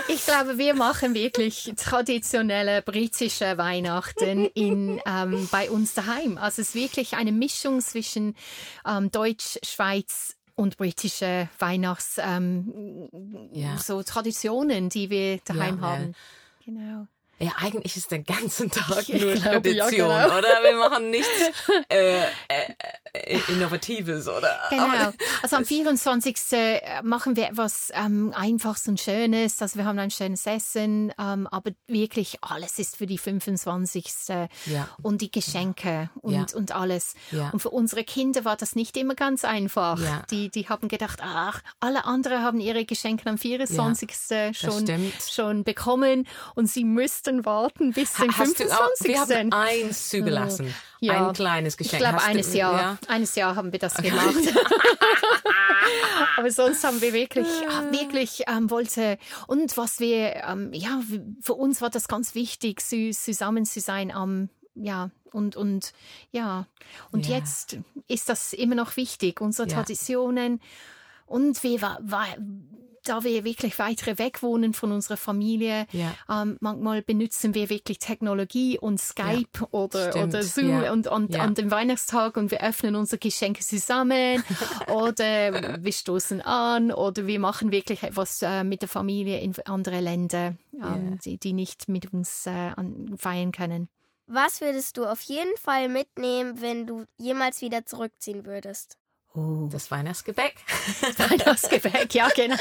ich 0.07 0.25
glaube, 0.25 0.57
wir 0.57 0.73
machen 0.75 1.13
wirklich 1.13 1.71
traditionelle 1.77 2.81
britische 2.81 3.57
Weihnachten 3.57 4.45
in, 4.45 4.99
ähm, 5.05 5.47
bei 5.51 5.69
uns 5.71 5.93
daheim. 5.93 6.37
Also 6.37 6.61
es 6.61 6.69
ist 6.69 6.75
wirklich 6.75 7.15
eine 7.15 7.31
Mischung 7.31 7.81
zwischen 7.81 8.35
ähm, 8.85 9.11
Deutsch, 9.11 9.57
Schweiz 9.63 10.35
und 10.55 10.77
britische 10.77 11.49
Weihnachts 11.59 12.17
ähm, 12.19 13.09
Ja. 13.53 13.77
so 13.77 14.03
Traditionen, 14.03 14.89
die 14.89 15.09
wir 15.09 15.39
daheim 15.45 15.79
Ja, 15.79 15.81
ja. 15.81 15.81
haben. 15.81 16.15
Genau. 16.65 17.07
Ja, 17.41 17.53
eigentlich 17.57 17.95
ist 17.97 18.11
der 18.11 18.19
ganze 18.19 18.69
Tag 18.69 19.09
Ich 19.09 19.19
nur 19.21 19.33
glaube, 19.33 19.69
ja, 19.71 19.85
Tradition, 19.87 20.09
genau. 20.09 20.37
oder? 20.37 20.47
Wir 20.63 20.75
machen 20.77 21.09
nichts 21.09 21.27
äh, 21.89 22.19
äh, 22.19 22.25
äh, 23.13 23.39
Innovatives, 23.47 24.27
oder? 24.27 24.59
Genau. 24.69 25.11
Also 25.41 25.55
am 25.55 25.65
24. 25.65 26.37
machen 27.03 27.35
wir 27.35 27.47
etwas 27.47 27.91
ähm, 27.95 28.31
Einfaches 28.35 28.87
und 28.87 28.99
Schönes. 28.99 29.59
Also 29.61 29.79
wir 29.79 29.85
haben 29.85 29.97
ein 29.97 30.11
schönes 30.11 30.45
Essen, 30.45 31.11
ähm, 31.19 31.47
aber 31.47 31.71
wirklich 31.87 32.37
alles 32.41 32.77
ist 32.77 32.95
für 32.95 33.07
die 33.07 33.17
25. 33.17 34.05
Ja. 34.67 34.87
Und 35.01 35.21
die 35.21 35.31
Geschenke 35.31 36.09
und, 36.21 36.33
Ja. 36.33 36.45
und 36.55 36.71
alles. 36.73 37.15
Und 37.51 37.59
für 37.59 37.71
unsere 37.71 38.03
Kinder 38.03 38.45
war 38.45 38.55
das 38.55 38.75
nicht 38.75 38.95
immer 38.97 39.15
ganz 39.15 39.43
einfach. 39.45 39.99
Die, 40.29 40.49
die 40.49 40.69
haben 40.69 40.87
gedacht, 40.87 41.19
ach, 41.23 41.61
alle 41.79 42.05
anderen 42.05 42.43
haben 42.43 42.59
ihre 42.59 42.85
Geschenke 42.85 43.27
am 43.29 43.37
24. 43.39 44.11
schon, 44.53 45.11
schon 45.27 45.63
bekommen 45.63 46.27
und 46.55 46.67
sie 46.67 46.83
müssten 46.83 47.30
warten 47.45 47.93
bis 47.93 48.13
zum 48.13 48.27
Hast 48.37 48.59
du 48.59 48.65
25. 48.65 48.71
auch, 48.71 48.89
wir 49.29 49.39
haben 49.39 49.53
eins 49.53 50.09
zugelassen. 50.09 50.73
Ja. 50.99 51.27
Ein 51.27 51.33
kleines 51.33 51.77
Geschenk. 51.77 51.93
Ich 51.93 51.99
glaube, 51.99 52.17
du- 52.19 52.23
eines 52.25 52.53
Jahr. 52.53 52.73
Ja? 52.81 52.97
Eines 53.07 53.35
Jahr 53.35 53.55
haben 53.55 53.71
wir 53.71 53.79
das 53.79 53.95
gemacht. 53.95 54.35
Aber 56.37 56.51
sonst 56.51 56.83
haben 56.83 57.01
wir 57.01 57.13
wirklich, 57.13 57.47
ah, 57.69 57.91
wirklich 57.91 58.43
ähm, 58.47 58.69
wollte 58.69 59.17
und 59.47 59.75
was 59.77 59.99
wir, 59.99 60.35
ähm, 60.47 60.71
ja, 60.73 61.01
für 61.41 61.53
uns 61.53 61.81
war 61.81 61.89
das 61.89 62.07
ganz 62.07 62.35
wichtig, 62.35 62.81
zu, 62.81 63.11
zusammen 63.11 63.65
zu 63.65 63.79
sein 63.79 64.11
am, 64.11 64.49
ja, 64.75 65.09
und, 65.31 65.55
und, 65.55 65.93
ja. 66.31 66.65
Und 67.11 67.27
Ja. 67.27 67.37
jetzt 67.37 67.77
ist 68.07 68.29
das 68.29 68.53
immer 68.53 68.75
noch 68.75 68.97
wichtig, 68.97 69.41
unsere. 69.41 69.67
Traditionen. 69.67 70.61
Und 71.25 71.63
wir 71.63 71.81
war, 71.81 71.99
war 72.01 72.25
da 73.03 73.23
wir 73.23 73.43
wirklich 73.43 73.77
weiter 73.79 74.17
weg 74.17 74.43
wohnen 74.43 74.73
von 74.73 74.91
unserer 74.91 75.17
Familie, 75.17 75.87
Ja. 75.91 76.13
ähm, 76.29 76.57
manchmal 76.61 77.01
benutzen 77.01 77.53
wir 77.53 77.69
wirklich 77.69 77.99
Technologie 77.99 78.77
und 78.79 78.99
Skype 78.99 79.65
oder, 79.71 80.11
stimmt, 80.11 80.33
oder 80.33 80.43
Zoom 80.43 80.83
ja. 80.83 80.91
und, 80.91 81.07
und 81.07 81.33
Ja. 81.35 81.41
an 81.41 81.53
dem 81.55 81.71
Weihnachtstag 81.71 82.37
und 82.37 82.51
wir 82.51 82.61
öffnen 82.63 82.95
unsere 82.95 83.19
Geschenke 83.19 83.61
zusammen 83.61 84.43
oder 84.87 85.83
wir 85.83 85.93
stoßen 85.93 86.41
an 86.41 86.91
oder 86.91 87.27
wir 87.27 87.39
machen 87.39 87.71
wirklich 87.71 88.03
etwas 88.03 88.41
äh, 88.41 88.63
mit 88.63 88.81
der 88.81 88.89
Familie 88.89 89.39
in 89.39 89.55
andere 89.65 89.99
Länder, 89.99 90.55
ähm, 90.73 91.19
die, 91.23 91.37
die 91.37 91.53
nicht 91.53 91.89
mit 91.89 92.13
uns 92.13 92.45
äh, 92.45 92.49
an, 92.49 93.13
feiern 93.17 93.51
können. 93.51 93.89
Was 94.27 94.61
würdest 94.61 94.95
du 94.97 95.05
auf 95.05 95.21
jeden 95.23 95.57
Fall 95.57 95.89
mitnehmen, 95.89 96.61
wenn 96.61 96.87
du 96.87 97.03
jemals 97.17 97.61
wieder 97.61 97.85
zurückziehen 97.85 98.45
würdest? 98.45 98.97
Oh. 99.33 99.69
Das 99.71 99.89
Weihnachtsgebäck. 99.91 100.55
Weihnachtsgebäck, 101.17 102.13
ja 102.13 102.27
genau. 102.35 102.57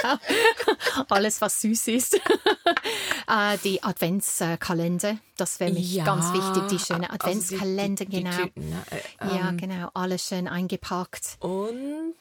Alles, 1.09 1.41
was 1.41 1.61
süß 1.63 1.89
ist. 1.89 2.15
äh, 2.15 3.59
die 3.65 3.83
Adventskalender, 3.83 5.19
das 5.37 5.59
wäre 5.61 5.73
mich 5.73 5.95
Ja, 5.95 6.05
ganz 6.05 6.33
wichtig, 6.33 6.69
die 6.71 6.79
schöne 6.79 7.11
also 7.11 7.27
die- 7.27 7.29
Adventskalender, 7.29 8.05
die, 8.05 8.11
die, 8.11 8.23
genau. 8.23 8.37
Tüten, 8.37 8.71
ne? 8.71 8.83
Äh, 8.91 9.37
ja, 9.37 9.49
ähm, 9.49 9.57
genau, 9.57 9.91
alles 9.95 10.27
schön 10.29 10.47
eingepackt. 10.47 11.37
Und 11.41 12.15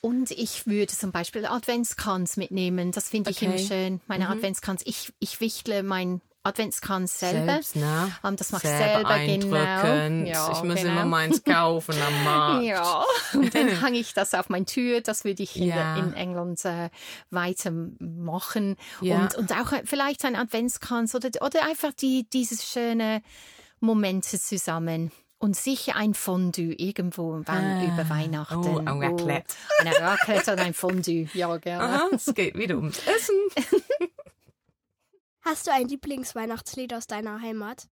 Und 0.00 0.30
ich 0.32 0.66
würde 0.66 0.92
zum 0.92 1.12
Beispiel 1.12 1.44
Adventskranz 1.46 2.36
mitnehmen. 2.36 2.92
Das 2.92 3.08
finde 3.10 3.30
ich 3.30 3.36
Okay. 3.36 3.44
immer 3.46 3.58
schön. 3.58 4.00
Meine 4.06 4.24
Mhm. 4.24 4.32
Adventskranz. 4.32 4.82
Ich, 4.86 5.12
ich 5.20 5.40
wichtle 5.40 5.82
mein 5.82 6.20
Adventskranz 6.44 7.20
selber. 7.20 7.52
selbst, 7.52 7.76
ne? 7.76 8.12
Ähm, 8.24 8.36
das 8.36 8.50
mache 8.50 8.66
ich 8.66 8.72
selber, 8.72 9.18
genau. 9.20 10.26
Ja, 10.28 10.50
ich 10.52 10.62
muss 10.64 10.74
genau. 10.80 10.90
immer 10.92 11.04
meins 11.04 11.44
kaufen 11.44 11.94
am 12.04 12.24
Markt. 12.24 12.64
Ja, 12.64 13.04
und 13.34 13.54
dann 13.54 13.68
hänge 13.84 13.98
ich 13.98 14.12
das 14.12 14.34
auf 14.34 14.48
meine 14.48 14.64
Tür. 14.64 15.00
Das 15.02 15.24
würde 15.24 15.42
ich 15.42 15.56
in, 15.56 15.68
Ja. 15.68 15.96
in 15.96 16.14
England 16.14 16.64
äh, 16.64 16.90
weitermachen. 17.30 18.76
Ja. 19.00 19.20
Und, 19.22 19.34
und 19.36 19.52
auch 19.52 19.72
vielleicht 19.84 20.24
ein 20.24 20.36
Adventskranz 20.36 21.14
oder, 21.14 21.28
oder 21.42 21.64
einfach 21.64 21.92
die, 21.92 22.26
dieses 22.32 22.64
schöne 22.68 23.22
Momente 23.80 24.38
zusammen. 24.38 25.10
Und 25.38 25.56
sicher 25.56 25.96
ein 25.96 26.14
Fondue 26.14 26.72
irgendwo 26.74 27.42
Ah. 27.46 27.82
über 27.82 28.08
Weihnachten. 28.08 28.54
Oh, 28.58 28.78
ein 28.78 28.86
Raclette. 29.02 29.54
Oh, 29.80 29.80
eine 29.84 30.00
Raclette 30.00 30.52
und 30.52 30.60
ein 30.60 30.72
Fondue. 30.72 31.26
Ja, 31.34 31.56
gerne. 31.56 31.82
Aha, 31.82 32.08
es 32.12 32.32
geht 32.32 32.56
wieder 32.56 32.76
ums 32.76 32.98
Essen. 32.98 33.34
Hast 35.42 35.66
du 35.66 35.72
ein 35.72 35.88
Lieblingsweihnachtslied 35.88 36.94
aus 36.94 37.06
deiner 37.06 37.40
Heimat? 37.40 37.88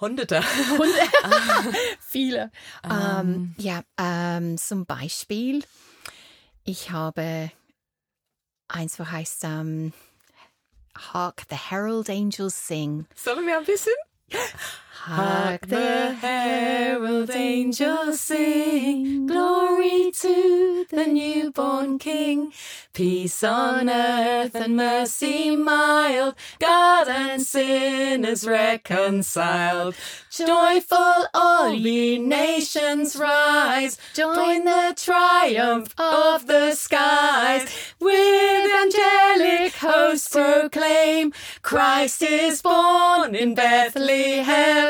Hunderte. 0.00 0.42
Viele. 2.00 2.50
Ähm. 2.82 2.90
Ähm, 2.90 3.54
ja, 3.58 3.82
ähm, 3.98 4.58
zum 4.58 4.86
Beispiel, 4.86 5.64
ich 6.64 6.90
habe 6.90 7.50
eins, 8.68 8.98
wo 8.98 9.06
heißt 9.06 9.44
ähm, 9.44 9.92
Hark 10.96 11.42
the 11.50 11.56
Herald 11.56 12.08
Angels 12.08 12.66
Sing. 12.66 13.06
Sollen 13.14 13.46
wir 13.46 13.58
ein 13.58 13.64
bisschen? 13.64 13.94
Hark 15.02 15.66
the 15.66 16.12
herald 16.12 17.30
angels 17.30 18.20
sing, 18.20 19.26
glory 19.26 20.10
to 20.12 20.86
the 20.88 21.06
newborn 21.06 21.98
King. 21.98 22.52
Peace 22.94 23.42
on 23.44 23.90
earth 23.90 24.54
and 24.54 24.76
mercy 24.76 25.56
mild, 25.56 26.36
God 26.58 27.08
and 27.08 27.42
sinners 27.42 28.46
reconciled. 28.46 29.94
Joyful 30.30 31.26
all 31.34 31.74
ye 31.74 32.18
nations 32.18 33.16
rise, 33.16 33.98
join 34.14 34.64
the 34.64 34.94
triumph 34.96 35.92
of 35.98 36.46
the 36.46 36.74
skies. 36.74 37.66
With 37.98 38.72
angelic 38.82 39.74
hosts 39.74 40.28
proclaim, 40.28 41.32
Christ 41.62 42.22
is 42.22 42.62
born 42.62 43.34
in 43.34 43.54
Bethlehem. 43.54 44.83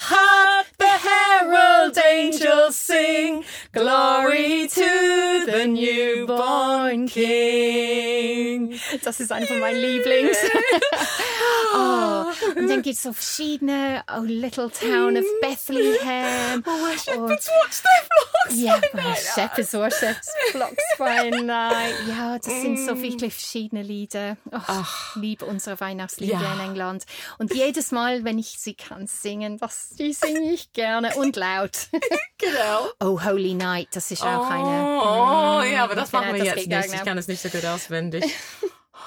Hark 0.00 0.66
the 0.78 0.86
herald 0.86 1.98
angels 2.10 2.76
sing, 2.78 3.44
glory 3.72 4.68
to 4.68 5.46
the 5.46 5.66
newborn 5.66 7.06
King. 7.08 8.78
Das 9.02 9.20
ist 9.20 9.32
einer 9.32 9.46
von 9.46 9.58
meinen 9.60 9.80
Lieblings. 9.80 10.36
oh, 11.74 12.24
und 12.56 12.68
dann 12.68 12.82
gibt 12.82 12.96
es 12.96 13.02
so 13.02 13.12
verschiedene, 13.12 14.02
Oh 14.10 14.20
Little 14.22 14.70
Town 14.70 15.16
of 15.16 15.24
Bethlehem. 15.40 16.62
Oh, 16.66 16.70
Oh. 16.70 16.96
shepherd's 16.96 17.48
watch 17.48 17.82
their 17.82 18.02
flocks. 18.08 18.54
Ja, 18.60 18.78
by 18.92 18.96
night. 19.02 19.18
Shepherds 19.34 19.74
Worship, 19.74 20.16
Flocks 20.52 20.82
by 20.98 21.30
Night. 21.42 21.94
Ja, 22.08 22.36
das 22.38 22.46
sind 22.46 22.78
so 22.78 23.00
wirklich 23.00 23.34
verschiedene 23.34 23.82
Lieder. 23.82 24.36
Oh, 24.50 24.58
ich 24.80 25.20
liebe 25.22 25.44
unsere 25.44 25.78
Weihnachtslieder 25.80 26.40
Ja. 26.40 26.54
in 26.54 26.60
England. 26.60 27.04
Und 27.38 27.54
jedes 27.54 27.92
Mal, 27.92 28.24
wenn 28.24 28.38
ich 28.38 28.58
sie 28.58 28.74
kann 28.74 29.06
singen, 29.06 29.37
das, 29.58 29.90
die 29.90 30.12
singe 30.12 30.52
ich 30.52 30.72
gerne 30.72 31.14
und 31.16 31.36
laut. 31.36 31.88
Genau. 32.40 32.88
Oh, 33.00 33.20
Holy 33.24 33.52
Night, 33.54 33.88
das 33.94 34.12
ist 34.12 34.22
auch 34.22 34.48
eine. 34.48 35.00
Oh, 35.02 35.60
ja, 35.64 35.82
aber 35.82 35.96
das 35.96 36.12
Genau, 36.12 36.22
machen 36.22 36.34
wir 36.36 36.44
das 36.44 36.54
jetzt 36.54 36.68
nicht. 36.68 36.94
Ich 36.94 37.04
kann 37.04 37.18
es 37.18 37.26
nicht 37.26 37.42
so 37.42 37.48
gut 37.48 37.64
auswendig. 37.64 38.32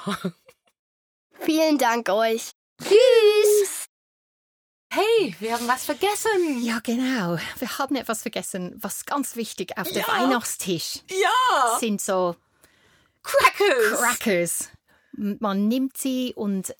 Vielen 1.40 1.78
Dank 1.78 2.10
euch. 2.10 2.52
Tschüss. 2.82 3.86
Hey, 4.92 5.34
wir 5.40 5.54
haben 5.54 5.66
was 5.70 5.86
vergessen. 5.86 6.62
Ja, 6.62 6.80
genau. 6.84 7.38
Wir 7.58 7.78
haben 7.78 7.96
etwas 7.96 8.22
vergessen, 8.22 8.76
was 8.82 9.06
ganz 9.06 9.38
wichtig 9.38 9.78
auf 9.78 9.88
dem 9.88 10.02
Ja. 10.02 10.08
Weihnachtstisch 10.10 11.00
Ja, 11.10 11.80
sind 11.80 12.02
so 12.02 12.36
Crackers. 13.24 14.00
Crackers. 14.02 14.70
Man 15.14 15.70
nimmt 15.70 15.96
sie 15.98 16.34
und 16.36 16.76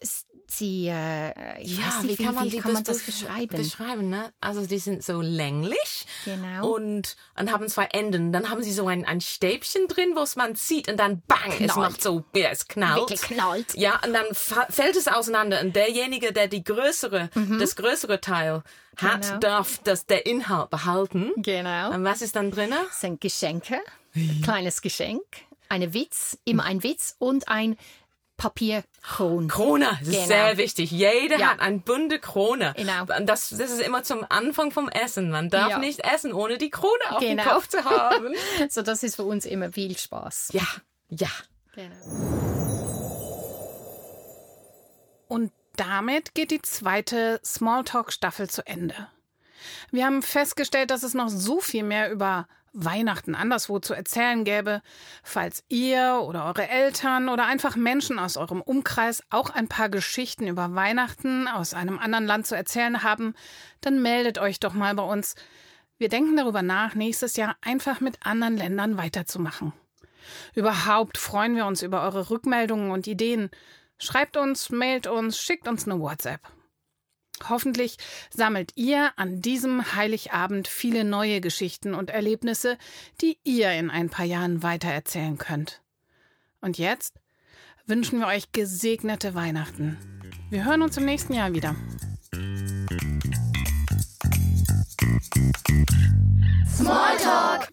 sie, 0.58 0.88
äh, 0.88 1.60
ich 1.60 1.78
Ja, 1.78 1.86
weiß 1.86 2.02
nicht, 2.04 2.18
wie 2.18 2.24
kann 2.24 2.34
man, 2.34 2.48
die 2.48 2.58
kann 2.58 2.72
man 2.72 2.84
das 2.84 2.98
das 2.98 3.06
besch- 3.06 3.22
beschreiben? 3.26 3.56
beschreiben 3.56 4.08
ne? 4.10 4.32
Also 4.40 4.64
die 4.66 4.78
sind 4.78 5.02
so 5.02 5.20
länglich 5.20 6.06
Genau. 6.24 6.70
und, 6.74 7.16
und 7.38 7.52
haben 7.52 7.68
zwei 7.68 7.84
Enden. 7.86 8.32
Dann 8.32 8.48
haben 8.50 8.62
sie 8.62 8.72
so 8.72 8.86
ein, 8.86 9.04
ein 9.04 9.20
Stäbchen 9.20 9.88
drin, 9.88 10.12
wo 10.14 10.20
es 10.20 10.36
man 10.36 10.54
zieht 10.56 10.88
und 10.88 10.98
dann 10.98 11.22
bang, 11.26 11.50
es 11.52 11.72
Knallt. 11.72 11.76
macht 11.76 12.02
so, 12.02 12.24
ja, 12.34 12.50
es 12.50 12.68
knallt. 12.68 13.00
Wirklich 13.10 13.22
knallt. 13.22 13.74
Ja, 13.74 14.00
und 14.04 14.12
dann 14.12 14.26
fällt 14.34 14.96
es 14.96 15.08
auseinander 15.08 15.60
und 15.60 15.74
derjenige, 15.76 16.32
der 16.32 16.48
die 16.48 16.62
größere, 16.64 17.30
das 17.58 17.76
größere 17.76 18.20
Teil 18.20 18.62
hat, 18.96 19.22
Genau. 19.22 19.38
darf 19.38 19.78
das, 19.84 20.06
der 20.06 20.26
Inhalt 20.26 20.70
behalten. 20.70 21.30
Genau. 21.36 21.90
Und 21.92 22.04
was 22.04 22.22
ist 22.22 22.36
dann 22.36 22.50
drin? 22.50 22.70
Das 22.70 23.00
sind 23.00 23.20
Geschenke, 23.20 23.80
ein 24.14 24.40
kleines 24.42 24.82
Geschenk, 24.82 25.22
eine 25.68 25.94
Witz, 25.94 26.36
immer 26.44 26.64
ein 26.64 26.82
Witz 26.82 27.16
und 27.18 27.48
ein 27.48 27.76
Papierkron. 28.36 29.46
Krone, 29.48 29.86
das 30.00 30.08
ist 30.08 30.10
Genau. 30.14 30.26
sehr 30.26 30.56
wichtig. 30.56 30.90
Jeder 30.90 31.38
Ja. 31.38 31.50
hat 31.52 31.60
eine 31.60 31.78
bunte 31.78 32.18
Krone. 32.18 32.74
Genau. 32.76 33.02
Und 33.16 33.26
das, 33.26 33.50
das 33.50 33.70
ist 33.70 33.80
immer 33.80 34.02
zum 34.02 34.24
Anfang 34.28 34.70
vom 34.72 34.88
Essen. 34.88 35.30
Man 35.30 35.48
darf 35.48 35.70
Ja. 35.70 35.78
nicht 35.78 36.00
essen, 36.00 36.32
ohne 36.32 36.58
die 36.58 36.70
Krone 36.70 36.92
auf 37.10 37.20
Genau. 37.20 37.42
dem 37.44 37.50
Kopf 37.50 37.68
zu 37.68 37.84
haben. 37.84 38.34
So, 38.70 38.82
das 38.82 39.02
ist 39.02 39.16
für 39.16 39.24
uns 39.24 39.44
immer 39.46 39.70
viel 39.72 39.96
Spaß. 39.96 40.50
ja, 40.52 40.66
ja. 41.10 41.28
Genau. 41.74 41.94
Und 45.28 45.52
damit 45.76 46.34
geht 46.34 46.50
die 46.50 46.60
zweite 46.62 47.40
Smalltalk-Staffel 47.44 48.50
zu 48.50 48.66
Ende. 48.66 49.08
Wir 49.90 50.04
haben 50.04 50.22
festgestellt, 50.22 50.90
dass 50.90 51.02
es 51.02 51.14
noch 51.14 51.28
so 51.28 51.60
viel 51.60 51.82
mehr 51.84 52.10
über 52.10 52.46
Weihnachten 52.72 53.34
anderswo 53.34 53.78
zu 53.78 53.94
erzählen 53.94 54.44
gäbe. 54.44 54.82
Falls 55.22 55.64
ihr 55.68 56.22
oder 56.24 56.46
eure 56.46 56.68
Eltern 56.68 57.28
oder 57.28 57.46
einfach 57.46 57.76
Menschen 57.76 58.18
aus 58.18 58.36
eurem 58.36 58.62
Umkreis 58.62 59.22
auch 59.30 59.50
ein 59.50 59.68
paar 59.68 59.88
Geschichten 59.88 60.46
über 60.46 60.74
Weihnachten 60.74 61.48
aus 61.48 61.74
einem 61.74 61.98
anderen 61.98 62.26
Land 62.26 62.46
zu 62.46 62.56
erzählen 62.56 63.02
haben, 63.02 63.34
dann 63.80 64.00
meldet 64.00 64.38
euch 64.38 64.60
doch 64.60 64.72
mal 64.72 64.94
bei 64.94 65.02
uns. 65.02 65.34
Wir 65.98 66.08
denken 66.08 66.36
darüber 66.36 66.62
nach, 66.62 66.94
nächstes 66.94 67.36
Jahr 67.36 67.56
einfach 67.60 68.00
mit 68.00 68.26
anderen 68.26 68.56
Ländern 68.56 68.96
weiterzumachen. 68.96 69.72
Überhaupt 70.54 71.18
freuen 71.18 71.56
wir 71.56 71.66
uns 71.66 71.82
über 71.82 72.02
eure 72.02 72.30
Rückmeldungen 72.30 72.90
und 72.90 73.06
Ideen. 73.06 73.50
Schreibt 73.98 74.36
uns, 74.36 74.70
mailt 74.70 75.06
uns, 75.06 75.38
schickt 75.38 75.68
uns 75.68 75.86
eine 75.86 76.00
WhatsApp. 76.00 76.40
Hoffentlich 77.48 77.96
sammelt 78.34 78.72
ihr 78.76 79.12
an 79.16 79.40
diesem 79.40 79.94
Heiligabend 79.94 80.68
viele 80.68 81.04
neue 81.04 81.40
Geschichten 81.40 81.94
und 81.94 82.10
Erlebnisse, 82.10 82.78
die 83.20 83.38
ihr 83.44 83.72
in 83.72 83.90
ein 83.90 84.10
paar 84.10 84.26
Jahren 84.26 84.62
weitererzählen 84.62 85.38
könnt. 85.38 85.80
Und 86.60 86.78
jetzt 86.78 87.20
wünschen 87.86 88.20
wir 88.20 88.26
euch 88.28 88.52
gesegnete 88.52 89.34
Weihnachten. 89.34 89.98
Wir 90.50 90.64
hören 90.64 90.82
uns 90.82 90.96
im 90.96 91.04
nächsten 91.04 91.34
Jahr 91.34 91.52
wieder. 91.52 91.74
Smalltalk. 96.66 97.68